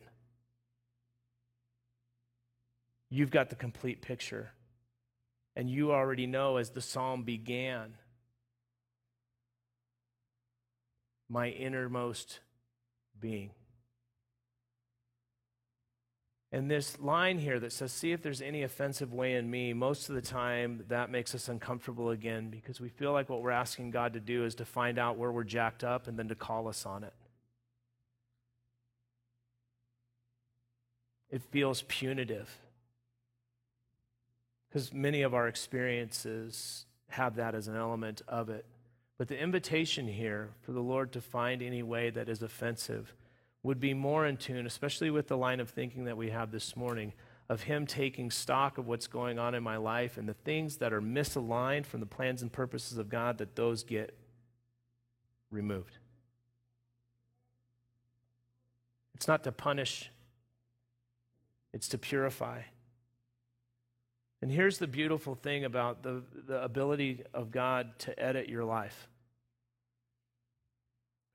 You've 3.13 3.29
got 3.29 3.49
the 3.49 3.55
complete 3.55 4.01
picture. 4.01 4.53
And 5.55 5.69
you 5.69 5.91
already 5.91 6.25
know 6.25 6.55
as 6.55 6.69
the 6.69 6.81
psalm 6.81 7.23
began, 7.23 7.95
my 11.29 11.49
innermost 11.49 12.39
being. 13.19 13.51
And 16.53 16.71
this 16.71 16.99
line 16.99 17.37
here 17.37 17.59
that 17.59 17.73
says, 17.73 17.91
See 17.91 18.13
if 18.13 18.21
there's 18.21 18.41
any 18.41 18.63
offensive 18.63 19.13
way 19.13 19.35
in 19.35 19.49
me, 19.49 19.73
most 19.73 20.07
of 20.07 20.15
the 20.15 20.21
time 20.21 20.85
that 20.87 21.09
makes 21.09 21.35
us 21.35 21.49
uncomfortable 21.49 22.11
again 22.11 22.49
because 22.49 22.79
we 22.79 22.89
feel 22.89 23.11
like 23.11 23.29
what 23.29 23.41
we're 23.41 23.51
asking 23.51 23.91
God 23.91 24.13
to 24.13 24.21
do 24.21 24.45
is 24.45 24.55
to 24.55 24.65
find 24.65 24.97
out 24.97 25.17
where 25.17 25.31
we're 25.31 25.43
jacked 25.43 25.83
up 25.83 26.07
and 26.07 26.17
then 26.17 26.29
to 26.29 26.35
call 26.35 26.69
us 26.69 26.85
on 26.85 27.03
it. 27.03 27.13
It 31.29 31.41
feels 31.51 31.83
punitive 31.83 32.49
because 34.71 34.93
many 34.93 35.21
of 35.21 35.33
our 35.33 35.49
experiences 35.49 36.85
have 37.09 37.35
that 37.35 37.55
as 37.55 37.67
an 37.67 37.75
element 37.75 38.21
of 38.27 38.49
it. 38.49 38.65
But 39.17 39.27
the 39.27 39.37
invitation 39.37 40.07
here 40.07 40.51
for 40.61 40.71
the 40.71 40.79
Lord 40.79 41.11
to 41.11 41.21
find 41.21 41.61
any 41.61 41.83
way 41.83 42.09
that 42.09 42.29
is 42.29 42.41
offensive 42.41 43.13
would 43.63 43.81
be 43.81 43.93
more 43.93 44.25
in 44.25 44.37
tune, 44.37 44.65
especially 44.65 45.11
with 45.11 45.27
the 45.27 45.37
line 45.37 45.59
of 45.59 45.69
thinking 45.69 46.05
that 46.05 46.15
we 46.15 46.29
have 46.29 46.51
this 46.51 46.75
morning, 46.77 47.11
of 47.49 47.63
Him 47.63 47.85
taking 47.85 48.31
stock 48.31 48.77
of 48.77 48.87
what's 48.87 49.07
going 49.07 49.37
on 49.37 49.53
in 49.55 49.61
my 49.61 49.75
life 49.75 50.17
and 50.17 50.27
the 50.27 50.33
things 50.33 50.77
that 50.77 50.93
are 50.93 51.01
misaligned 51.01 51.85
from 51.85 51.99
the 51.99 52.05
plans 52.05 52.41
and 52.41 52.51
purposes 52.51 52.97
of 52.97 53.09
God, 53.09 53.39
that 53.39 53.57
those 53.57 53.83
get 53.83 54.17
removed. 55.51 55.97
It's 59.15 59.27
not 59.27 59.43
to 59.43 59.51
punish, 59.51 60.09
it's 61.73 61.89
to 61.89 61.97
purify. 61.97 62.61
And 64.41 64.51
here's 64.51 64.79
the 64.79 64.87
beautiful 64.87 65.35
thing 65.35 65.65
about 65.65 66.01
the, 66.01 66.23
the 66.47 66.63
ability 66.63 67.23
of 67.33 67.51
God 67.51 67.99
to 67.99 68.19
edit 68.19 68.49
your 68.49 68.65
life. 68.65 69.07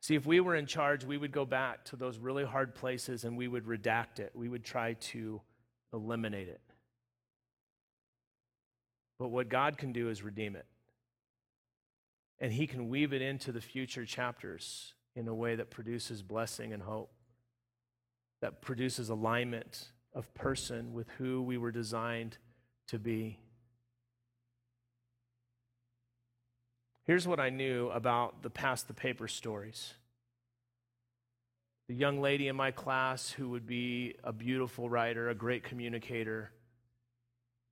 See, 0.00 0.14
if 0.14 0.26
we 0.26 0.40
were 0.40 0.54
in 0.54 0.66
charge, 0.66 1.04
we 1.04 1.16
would 1.16 1.32
go 1.32 1.44
back 1.44 1.84
to 1.86 1.96
those 1.96 2.18
really 2.18 2.44
hard 2.44 2.74
places 2.74 3.24
and 3.24 3.36
we 3.36 3.48
would 3.48 3.64
redact 3.64 4.18
it. 4.18 4.32
We 4.34 4.48
would 4.48 4.64
try 4.64 4.94
to 4.94 5.40
eliminate 5.92 6.48
it. 6.48 6.60
But 9.18 9.28
what 9.28 9.48
God 9.48 9.78
can 9.78 9.92
do 9.92 10.08
is 10.10 10.22
redeem 10.22 10.56
it. 10.56 10.66
And 12.38 12.52
He 12.52 12.66
can 12.66 12.88
weave 12.88 13.12
it 13.12 13.22
into 13.22 13.50
the 13.50 13.60
future 13.60 14.04
chapters 14.04 14.94
in 15.14 15.26
a 15.26 15.34
way 15.34 15.56
that 15.56 15.70
produces 15.70 16.22
blessing 16.22 16.72
and 16.72 16.82
hope, 16.82 17.10
that 18.42 18.60
produces 18.60 19.08
alignment 19.08 19.88
of 20.12 20.32
person 20.34 20.92
with 20.92 21.08
who 21.18 21.42
we 21.42 21.56
were 21.56 21.72
designed 21.72 22.38
to 22.88 22.98
be. 22.98 23.38
Here's 27.06 27.26
what 27.26 27.38
I 27.38 27.50
knew 27.50 27.88
about 27.90 28.42
the 28.42 28.50
past 28.50 28.88
the 28.88 28.94
paper 28.94 29.28
stories. 29.28 29.94
The 31.88 31.94
young 31.94 32.20
lady 32.20 32.48
in 32.48 32.56
my 32.56 32.72
class 32.72 33.30
who 33.30 33.50
would 33.50 33.66
be 33.66 34.16
a 34.24 34.32
beautiful 34.32 34.90
writer, 34.90 35.28
a 35.28 35.34
great 35.34 35.62
communicator, 35.62 36.50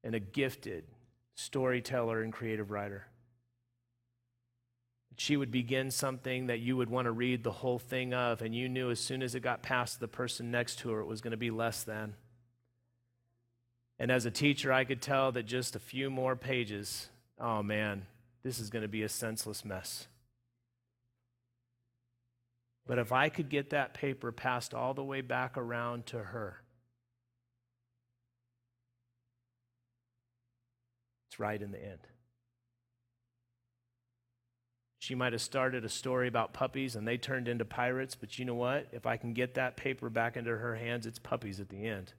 and 0.05 0.15
a 0.15 0.21
gifted 0.21 0.85
storyteller 1.35 2.23
and 2.23 2.33
creative 2.33 2.71
writer. 2.71 3.09
She 5.17 5.37
would 5.37 5.51
begin 5.51 5.91
something 5.91 6.47
that 6.47 6.61
you 6.61 6.77
would 6.77 6.91
want 6.91 7.07
to 7.07 7.13
read 7.13 7.43
the 7.43 7.51
whole 7.51 7.79
thing 7.79 8.15
of, 8.15 8.41
and 8.41 8.55
you 8.55 8.69
knew 8.69 8.91
as 8.91 9.01
soon 9.01 9.23
as 9.23 9.35
it 9.35 9.41
got 9.41 9.63
past 9.63 9.99
the 9.99 10.09
person 10.09 10.51
next 10.51 10.81
to 10.81 10.91
her, 10.91 11.01
it 11.01 11.07
was 11.07 11.21
going 11.21 11.33
to 11.33 11.37
be 11.37 11.51
less 11.51 11.83
than. 11.83 12.15
And 13.99 14.11
as 14.11 14.27
a 14.27 14.31
teacher, 14.31 14.73
I 14.73 14.85
could 14.85 15.01
tell 15.01 15.33
that 15.33 15.45
just 15.45 15.77
a 15.77 15.81
few 15.81 16.11
more 16.11 16.35
pages, 16.35 17.09
oh 17.39 17.63
man, 17.63 18.07
this 18.43 18.59
is 18.59 18.71
going 18.71 18.83
to 18.83 18.89
be 18.89 19.03
a 19.03 19.09
senseless 19.09 19.65
mess. 19.65 20.09
But 22.87 22.99
if 22.99 23.13
I 23.13 23.29
could 23.29 23.49
get 23.49 23.71
that 23.71 23.95
paper 23.95 24.31
passed 24.33 24.75
all 24.75 24.93
the 24.95 25.05
way 25.05 25.21
back 25.21 25.57
around 25.57 26.07
to 26.07 26.19
her, 26.19 26.61
it's 31.29 31.39
right 31.39 31.61
in 31.61 31.71
the 31.71 31.83
end. 31.83 32.01
She 34.99 35.15
might 35.15 35.33
have 35.33 35.43
started 35.43 35.85
a 35.85 35.89
story 35.91 36.29
about 36.29 36.55
puppies 36.55 36.97
and 36.97 37.07
they 37.07 37.19
turned 37.19 37.47
into 37.47 37.65
pirates, 37.65 38.15
but 38.15 38.39
you 38.39 38.45
know 38.45 38.55
what? 38.55 38.89
If 38.93 39.07
I 39.07 39.19
can 39.19 39.35
get 39.35 39.55
that 39.55 39.77
paper 39.77 40.09
back 40.09 40.37
into 40.37 40.57
her 40.57 40.77
hands, 40.77 41.07
it's 41.07 41.19
puppies 41.19 41.61
at 41.61 41.69
the 41.69 41.87
end. 41.87 42.15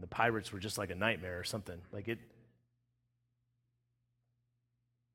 The 0.00 0.06
pirates 0.06 0.52
were 0.52 0.58
just 0.58 0.78
like 0.78 0.90
a 0.90 0.94
nightmare 0.94 1.38
or 1.38 1.44
something. 1.44 1.78
Like 1.92 2.08
it, 2.08 2.18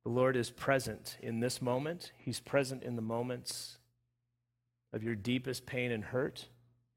the 0.04 0.12
Lord 0.12 0.36
is 0.36 0.52
present 0.52 1.18
in 1.22 1.40
this 1.40 1.62
moment. 1.62 2.12
He's 2.18 2.40
present 2.40 2.84
in 2.84 2.96
the 2.96 3.02
moments 3.02 3.78
of 4.94 5.04
your 5.04 5.16
deepest 5.16 5.66
pain 5.66 5.92
and 5.92 6.04
hurt. 6.04 6.48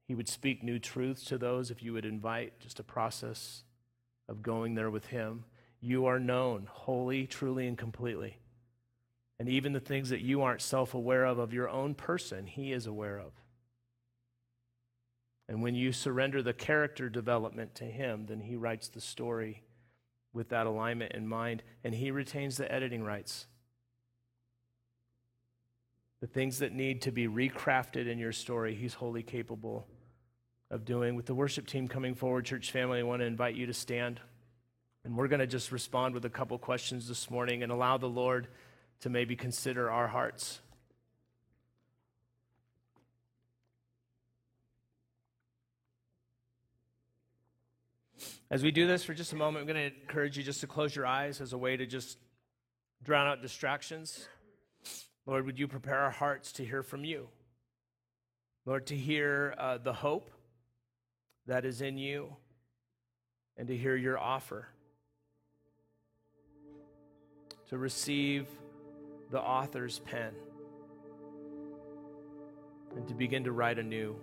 He 0.07 0.15
would 0.15 0.29
speak 0.29 0.63
new 0.63 0.79
truths 0.79 1.23
to 1.25 1.37
those 1.37 1.71
if 1.71 1.83
you 1.83 1.93
would 1.93 2.05
invite 2.05 2.59
just 2.59 2.79
a 2.79 2.83
process 2.83 3.63
of 4.27 4.43
going 4.43 4.75
there 4.75 4.89
with 4.89 5.07
Him. 5.07 5.43
You 5.81 6.05
are 6.05 6.19
known 6.19 6.67
wholly, 6.69 7.25
truly, 7.25 7.67
and 7.67 7.77
completely. 7.77 8.37
And 9.39 9.49
even 9.49 9.73
the 9.73 9.79
things 9.79 10.09
that 10.09 10.21
you 10.21 10.41
aren't 10.41 10.61
self 10.61 10.93
aware 10.93 11.25
of 11.25 11.39
of 11.39 11.53
your 11.53 11.69
own 11.69 11.95
person, 11.95 12.45
He 12.45 12.71
is 12.71 12.85
aware 12.85 13.17
of. 13.17 13.31
And 15.49 15.61
when 15.61 15.75
you 15.75 15.91
surrender 15.91 16.41
the 16.41 16.53
character 16.53 17.09
development 17.09 17.75
to 17.75 17.83
Him, 17.83 18.27
then 18.27 18.39
He 18.39 18.55
writes 18.55 18.87
the 18.87 19.01
story 19.01 19.63
with 20.33 20.49
that 20.49 20.67
alignment 20.67 21.13
in 21.13 21.27
mind, 21.27 21.63
and 21.83 21.93
he 21.93 22.11
retains 22.11 22.57
the 22.57 22.71
editing 22.71 23.03
rights. 23.03 23.47
The 26.21 26.27
things 26.27 26.59
that 26.59 26.73
need 26.73 27.01
to 27.03 27.11
be 27.11 27.27
recrafted 27.27 28.07
in 28.07 28.19
your 28.19 28.33
story, 28.33 28.75
he's 28.75 28.93
wholly 28.93 29.23
capable 29.23 29.87
of 30.69 30.85
doing. 30.85 31.15
With 31.15 31.25
the 31.25 31.33
worship 31.33 31.65
team 31.65 31.87
coming 31.87 32.13
forward, 32.13 32.45
church 32.45 32.71
family, 32.71 32.99
I 32.99 33.03
want 33.03 33.21
to 33.21 33.25
invite 33.25 33.55
you 33.55 33.65
to 33.65 33.73
stand. 33.73 34.19
And 35.05 35.15
we're 35.15 35.29
going 35.29 35.39
to 35.39 35.47
just 35.47 35.71
respond 35.71 36.13
with 36.13 36.25
a 36.25 36.29
couple 36.29 36.57
questions 36.57 37.07
this 37.07 37.31
morning 37.31 37.63
and 37.63 37.71
allow 37.71 37.97
the 37.97 38.09
Lord 38.09 38.49
to 38.99 39.09
maybe 39.09 39.35
consider 39.35 39.89
our 39.89 40.07
hearts. 40.07 40.59
As 48.51 48.63
we 48.63 48.71
do 48.71 48.87
this 48.87 49.03
for 49.03 49.13
just 49.13 49.33
a 49.33 49.35
moment, 49.35 49.61
I'm 49.61 49.73
going 49.73 49.91
to 49.91 50.01
encourage 50.01 50.37
you 50.37 50.43
just 50.43 50.61
to 50.61 50.67
close 50.67 50.95
your 50.95 51.05
eyes 51.05 51.41
as 51.41 51.53
a 51.53 51.57
way 51.57 51.77
to 51.77 51.85
just 51.85 52.17
drown 53.03 53.27
out 53.27 53.41
distractions. 53.41 54.27
Lord, 55.25 55.45
would 55.45 55.59
you 55.59 55.67
prepare 55.67 55.99
our 55.99 56.11
hearts 56.11 56.51
to 56.53 56.65
hear 56.65 56.83
from 56.83 57.03
you? 57.03 57.29
Lord, 58.65 58.87
to 58.87 58.95
hear 58.95 59.53
uh, 59.57 59.77
the 59.77 59.93
hope 59.93 60.31
that 61.47 61.65
is 61.65 61.81
in 61.81 61.97
you 61.97 62.35
and 63.57 63.67
to 63.67 63.75
hear 63.75 63.95
your 63.95 64.17
offer. 64.17 64.67
To 67.69 67.77
receive 67.77 68.47
the 69.31 69.39
author's 69.39 69.99
pen 69.99 70.33
and 72.95 73.07
to 73.07 73.13
begin 73.13 73.43
to 73.43 73.51
write 73.51 73.77
anew. 73.77 74.15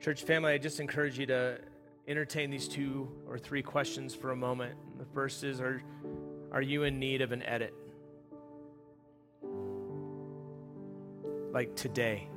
Church 0.00 0.22
family, 0.22 0.52
I 0.52 0.58
just 0.58 0.80
encourage 0.80 1.18
you 1.18 1.26
to 1.26 1.58
entertain 2.08 2.50
these 2.50 2.66
two 2.66 3.06
or 3.28 3.38
three 3.38 3.62
questions 3.62 4.14
for 4.14 4.30
a 4.30 4.36
moment. 4.36 4.74
The 4.98 5.04
first 5.04 5.44
is 5.44 5.60
Are, 5.60 5.82
are 6.52 6.62
you 6.62 6.84
in 6.84 6.98
need 6.98 7.20
of 7.20 7.32
an 7.32 7.42
edit? 7.42 7.74
Like 11.52 11.76
today, 11.76 12.28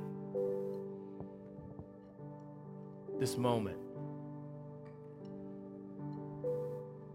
this 3.18 3.38
moment. 3.38 3.78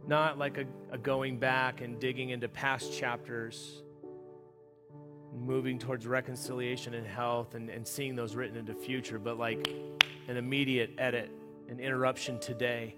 Not 0.07 0.39
like 0.39 0.57
a, 0.57 0.65
a 0.91 0.97
going 0.97 1.37
back 1.37 1.81
and 1.81 1.99
digging 1.99 2.31
into 2.31 2.49
past 2.49 2.91
chapters, 2.97 3.83
moving 5.31 5.77
towards 5.77 6.07
reconciliation 6.07 6.95
and 6.95 7.05
health 7.05 7.53
and, 7.53 7.69
and 7.69 7.87
seeing 7.87 8.15
those 8.15 8.35
written 8.35 8.57
into 8.57 8.73
the 8.73 8.79
future, 8.79 9.19
but 9.19 9.37
like 9.37 9.69
an 10.29 10.37
immediate 10.37 10.91
edit, 10.99 11.31
an 11.69 11.79
interruption 11.79 12.39
today. 12.39 12.95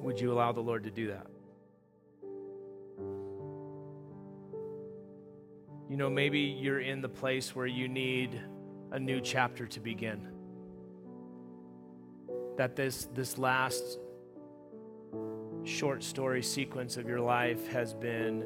Would 0.00 0.20
you 0.20 0.32
allow 0.32 0.50
the 0.50 0.60
Lord 0.60 0.82
to 0.84 0.90
do 0.90 1.06
that? 1.06 1.28
You 5.88 5.96
know, 5.96 6.10
maybe 6.10 6.40
you're 6.40 6.80
in 6.80 7.00
the 7.00 7.08
place 7.08 7.54
where 7.54 7.66
you 7.66 7.86
need 7.86 8.40
a 8.90 8.98
new 8.98 9.20
chapter 9.20 9.64
to 9.68 9.78
begin. 9.78 10.26
That 12.56 12.74
this, 12.74 13.06
this 13.14 13.38
last 13.38 14.00
short 15.62 16.02
story 16.02 16.42
sequence 16.42 16.96
of 16.96 17.08
your 17.08 17.20
life 17.20 17.68
has 17.68 17.94
been 17.94 18.44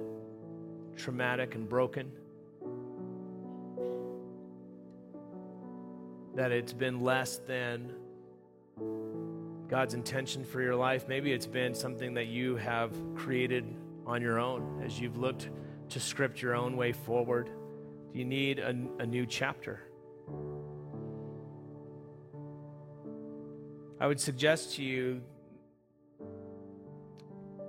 traumatic 0.97 1.55
and 1.55 1.67
broken. 1.67 2.13
That 6.35 6.53
it's 6.53 6.73
been 6.73 7.01
less 7.01 7.39
than 7.39 7.93
God's 9.69 9.95
intention 9.95 10.45
for 10.45 10.61
your 10.61 10.77
life. 10.77 11.09
Maybe 11.09 11.33
it's 11.33 11.47
been 11.47 11.75
something 11.75 12.15
that 12.15 12.27
you 12.27 12.57
have 12.57 12.93
created 13.15 13.65
on 14.07 14.23
your 14.23 14.39
own 14.39 14.83
as 14.85 15.01
you've 15.01 15.17
looked 15.17 15.49
to 15.91 16.01
script 16.01 16.41
your 16.41 16.55
own 16.55 16.77
way 16.77 16.93
forward? 16.93 17.51
Do 18.13 18.19
you 18.19 18.25
need 18.25 18.59
a, 18.59 18.75
a 18.99 19.07
new 19.07 19.27
chapter? 19.27 19.81
I 24.01 24.07
would 24.07 24.21
suggest 24.21 24.77
to 24.77 24.83
you 24.83 25.21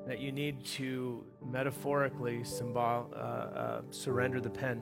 that 0.07 0.19
you 0.19 0.31
need 0.31 0.65
to 0.65 1.23
metaphorically 1.45 2.43
symbol, 2.43 3.09
uh, 3.13 3.17
uh, 3.17 3.81
surrender 3.91 4.41
the 4.41 4.49
pen. 4.49 4.81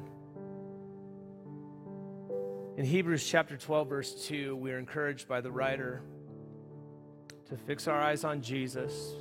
In 2.82 2.88
Hebrews 2.88 3.24
chapter 3.24 3.58
12, 3.58 3.90
verse 3.90 4.26
2, 4.26 4.56
we 4.56 4.72
are 4.72 4.80
encouraged 4.80 5.28
by 5.28 5.40
the 5.40 5.52
writer 5.52 6.02
to 7.48 7.56
fix 7.56 7.88
our 7.88 8.02
eyes 8.02 8.24
on 8.24 8.42
Jesus 8.42 9.14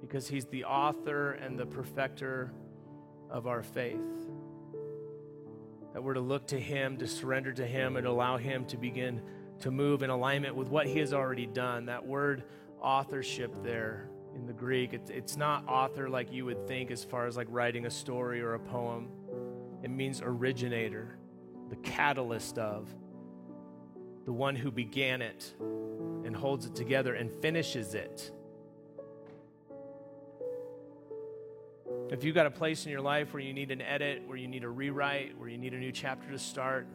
because 0.00 0.26
he's 0.26 0.46
the 0.46 0.64
author 0.64 1.32
and 1.32 1.58
the 1.58 1.66
perfecter 1.66 2.50
of 3.28 3.46
our 3.46 3.62
faith. 3.62 4.00
That 5.92 6.02
we're 6.02 6.14
to 6.14 6.20
look 6.20 6.46
to 6.46 6.58
Him, 6.58 6.96
to 6.96 7.06
surrender 7.06 7.52
to 7.52 7.66
Him, 7.66 7.98
and 7.98 8.06
allow 8.06 8.38
Him 8.38 8.64
to 8.68 8.78
begin 8.78 9.20
to 9.60 9.70
move 9.70 10.02
in 10.02 10.08
alignment 10.08 10.56
with 10.56 10.68
what 10.68 10.86
He 10.86 11.00
has 11.00 11.12
already 11.12 11.44
done. 11.44 11.84
That 11.84 12.06
word 12.06 12.44
authorship 12.80 13.62
there 13.62 14.08
in 14.34 14.46
the 14.46 14.54
Greek, 14.54 14.94
it, 14.94 15.10
it's 15.10 15.36
not 15.36 15.68
author 15.68 16.08
like 16.08 16.32
you 16.32 16.46
would 16.46 16.66
think 16.66 16.90
as 16.90 17.04
far 17.04 17.26
as 17.26 17.36
like 17.36 17.48
writing 17.50 17.84
a 17.84 17.90
story 17.90 18.40
or 18.40 18.54
a 18.54 18.58
poem. 18.58 19.10
It 19.82 19.90
means 19.90 20.22
originator, 20.24 21.18
the 21.68 21.76
catalyst 21.76 22.58
of, 22.58 22.88
the 24.24 24.32
one 24.32 24.56
who 24.56 24.70
began 24.70 25.22
it 25.22 25.54
and 25.58 26.36
holds 26.36 26.66
it 26.66 26.74
together 26.74 27.14
and 27.14 27.30
finishes 27.40 27.94
it. 27.94 28.30
If 32.10 32.24
you've 32.24 32.34
got 32.34 32.46
a 32.46 32.50
place 32.50 32.86
in 32.86 32.92
your 32.92 33.02
life 33.02 33.32
where 33.34 33.42
you 33.42 33.52
need 33.52 33.70
an 33.70 33.82
edit, 33.82 34.22
where 34.26 34.36
you 34.36 34.48
need 34.48 34.64
a 34.64 34.68
rewrite, 34.68 35.38
where 35.38 35.48
you 35.48 35.58
need 35.58 35.74
a 35.74 35.78
new 35.78 35.92
chapter 35.92 36.30
to 36.30 36.38
start, 36.38 36.86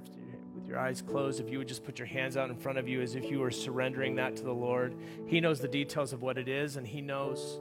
with 0.56 0.68
your 0.68 0.78
eyes 0.78 1.02
closed, 1.02 1.40
if 1.40 1.50
you 1.50 1.58
would 1.58 1.68
just 1.68 1.84
put 1.84 1.98
your 2.00 2.08
hands 2.08 2.38
out 2.38 2.50
in 2.50 2.56
front 2.56 2.78
of 2.78 2.88
you 2.88 3.02
as 3.02 3.16
if 3.16 3.30
you 3.30 3.40
were 3.40 3.52
surrendering 3.52 4.16
that 4.16 4.36
to 4.38 4.44
the 4.44 4.54
Lord, 4.54 4.96
He 5.26 5.42
knows 5.42 5.60
the 5.60 5.68
details 5.68 6.14
of 6.14 6.22
what 6.22 6.38
it 6.38 6.48
is 6.48 6.78
and 6.78 6.86
He 6.86 7.02
knows 7.02 7.60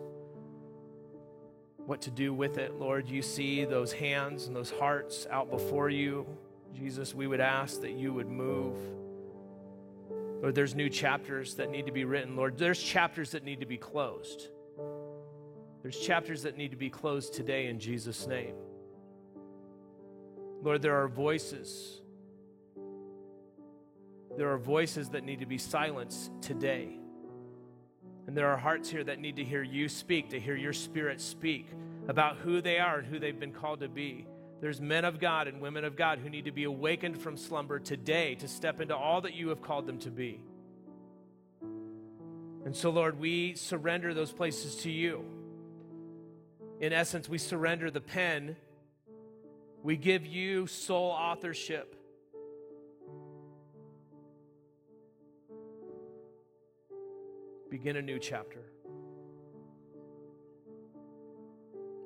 what 1.78 2.02
to 2.02 2.10
do 2.10 2.32
with 2.32 2.58
it. 2.58 2.74
Lord, 2.74 3.08
you 3.08 3.22
see 3.22 3.64
those 3.64 3.92
hands 3.92 4.46
and 4.46 4.54
those 4.54 4.70
hearts 4.70 5.26
out 5.30 5.50
before 5.50 5.90
you. 5.90 6.26
Jesus, 6.74 7.14
we 7.14 7.26
would 7.26 7.40
ask 7.40 7.80
that 7.82 7.92
you 7.92 8.12
would 8.12 8.28
move. 8.28 8.76
Lord, 10.42 10.54
there's 10.54 10.74
new 10.74 10.88
chapters 10.88 11.54
that 11.54 11.70
need 11.70 11.86
to 11.86 11.92
be 11.92 12.04
written. 12.04 12.34
Lord, 12.34 12.58
there's 12.58 12.82
chapters 12.82 13.30
that 13.30 13.44
need 13.44 13.60
to 13.60 13.66
be 13.66 13.76
closed. 13.76 14.48
There's 15.82 15.98
chapters 15.98 16.42
that 16.42 16.56
need 16.56 16.72
to 16.72 16.76
be 16.76 16.90
closed 16.90 17.34
today 17.34 17.66
in 17.66 17.78
Jesus' 17.78 18.26
name. 18.26 18.54
Lord, 20.62 20.82
there 20.82 21.00
are 21.00 21.08
voices. 21.08 22.00
There 24.36 24.50
are 24.50 24.58
voices 24.58 25.10
that 25.10 25.24
need 25.24 25.40
to 25.40 25.46
be 25.46 25.58
silenced 25.58 26.30
today. 26.40 26.98
And 28.26 28.36
there 28.36 28.48
are 28.48 28.56
hearts 28.56 28.88
here 28.88 29.04
that 29.04 29.18
need 29.18 29.36
to 29.36 29.44
hear 29.44 29.62
you 29.62 29.88
speak, 29.88 30.30
to 30.30 30.40
hear 30.40 30.56
your 30.56 30.72
spirit 30.72 31.20
speak 31.20 31.66
about 32.08 32.36
who 32.38 32.60
they 32.60 32.78
are 32.78 32.98
and 32.98 33.06
who 33.06 33.18
they've 33.18 33.38
been 33.38 33.52
called 33.52 33.80
to 33.80 33.88
be. 33.88 34.26
There's 34.62 34.80
men 34.80 35.04
of 35.04 35.20
God 35.20 35.46
and 35.46 35.60
women 35.60 35.84
of 35.84 35.94
God 35.94 36.20
who 36.20 36.30
need 36.30 36.46
to 36.46 36.52
be 36.52 36.64
awakened 36.64 37.18
from 37.18 37.36
slumber 37.36 37.78
today 37.78 38.36
to 38.36 38.48
step 38.48 38.80
into 38.80 38.96
all 38.96 39.20
that 39.20 39.34
you 39.34 39.50
have 39.50 39.60
called 39.60 39.86
them 39.86 39.98
to 39.98 40.10
be. 40.10 40.40
And 42.64 42.74
so, 42.74 42.88
Lord, 42.88 43.20
we 43.20 43.56
surrender 43.56 44.14
those 44.14 44.32
places 44.32 44.76
to 44.76 44.90
you 44.90 45.26
in 46.82 46.92
essence, 46.92 47.28
we 47.28 47.38
surrender 47.38 47.92
the 47.92 48.00
pen. 48.00 48.56
We 49.84 49.96
give 49.96 50.26
you 50.26 50.66
sole 50.66 51.12
authorship. 51.12 51.94
Begin 57.70 57.96
a 57.96 58.02
new 58.02 58.18
chapter. 58.18 58.58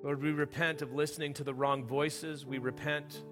Lord, 0.07 0.23
we 0.23 0.31
repent 0.31 0.83
of 0.83 0.93
listening 0.93 1.35
to 1.35 1.43
the 1.43 1.53
wrong 1.53 1.85
voices. 1.85 2.47
We 2.47 2.59
repent 2.59 3.25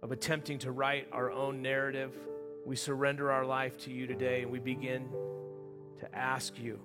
of 0.00 0.12
attempting 0.12 0.60
to 0.60 0.72
write 0.72 1.08
our 1.12 1.30
own 1.30 1.60
narrative. 1.60 2.16
We 2.64 2.74
surrender 2.74 3.30
our 3.30 3.44
life 3.44 3.76
to 3.80 3.90
you 3.90 4.06
today 4.06 4.44
and 4.44 4.50
we 4.50 4.60
begin 4.60 5.10
to 6.00 6.14
ask 6.16 6.58
you 6.58 6.80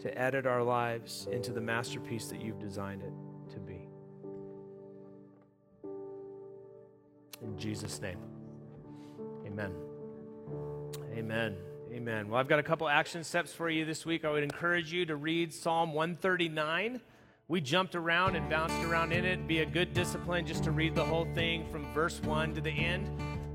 to 0.00 0.18
edit 0.18 0.46
our 0.46 0.62
lives 0.62 1.28
into 1.30 1.52
the 1.52 1.60
masterpiece 1.60 2.28
that 2.28 2.40
you've 2.40 2.58
designed 2.58 3.02
it 3.02 3.52
to 3.52 3.60
be. 3.60 3.86
In 7.42 7.58
Jesus' 7.58 8.00
name, 8.00 8.18
amen. 9.46 9.74
Amen. 11.14 11.54
Amen. 11.92 12.28
Well, 12.30 12.40
I've 12.40 12.48
got 12.48 12.60
a 12.60 12.62
couple 12.62 12.88
action 12.88 13.22
steps 13.24 13.52
for 13.52 13.68
you 13.68 13.84
this 13.84 14.06
week. 14.06 14.24
I 14.24 14.30
would 14.30 14.42
encourage 14.42 14.90
you 14.90 15.04
to 15.04 15.16
read 15.16 15.52
Psalm 15.52 15.92
139. 15.92 17.02
We 17.48 17.60
jumped 17.60 17.94
around 17.94 18.34
and 18.34 18.50
bounced 18.50 18.82
around 18.82 19.12
in 19.12 19.24
it. 19.24 19.46
Be 19.46 19.60
a 19.60 19.66
good 19.66 19.94
discipline 19.94 20.46
just 20.46 20.64
to 20.64 20.72
read 20.72 20.96
the 20.96 21.04
whole 21.04 21.28
thing 21.32 21.64
from 21.70 21.86
verse 21.94 22.20
1 22.22 22.56
to 22.56 22.60
the 22.60 22.72
end. 22.72 23.08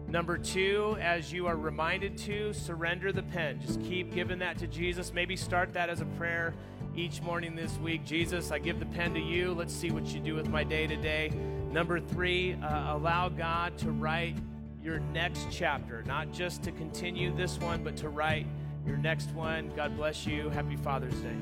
Number 0.07 0.37
two, 0.37 0.95
as 1.01 1.33
you 1.33 1.45
are 1.47 1.57
reminded 1.57 2.17
to, 2.19 2.53
surrender 2.53 3.11
the 3.11 3.23
pen. 3.23 3.59
Just 3.59 3.81
keep 3.81 4.13
giving 4.13 4.39
that 4.39 4.57
to 4.59 4.67
Jesus. 4.67 5.11
Maybe 5.11 5.35
start 5.35 5.73
that 5.73 5.89
as 5.89 5.99
a 5.99 6.05
prayer 6.05 6.53
each 6.95 7.21
morning 7.21 7.53
this 7.53 7.77
week. 7.79 8.05
Jesus, 8.05 8.49
I 8.49 8.59
give 8.59 8.79
the 8.79 8.85
pen 8.85 9.13
to 9.13 9.19
you. 9.19 9.53
Let's 9.53 9.73
see 9.73 9.91
what 9.91 10.05
you 10.05 10.21
do 10.21 10.35
with 10.35 10.47
my 10.47 10.63
day 10.63 10.87
today. 10.87 11.29
Number 11.69 11.99
three, 11.99 12.53
uh, 12.53 12.95
allow 12.95 13.27
God 13.27 13.77
to 13.79 13.91
write 13.91 14.37
your 14.81 14.99
next 14.99 15.47
chapter, 15.51 16.01
not 16.03 16.31
just 16.31 16.63
to 16.63 16.71
continue 16.71 17.35
this 17.35 17.59
one, 17.59 17.83
but 17.83 17.97
to 17.97 18.07
write 18.07 18.47
your 18.87 18.95
next 18.95 19.31
one. 19.31 19.69
God 19.75 19.97
bless 19.97 20.25
you. 20.25 20.49
Happy 20.49 20.77
Father's 20.77 21.15
Day. 21.15 21.35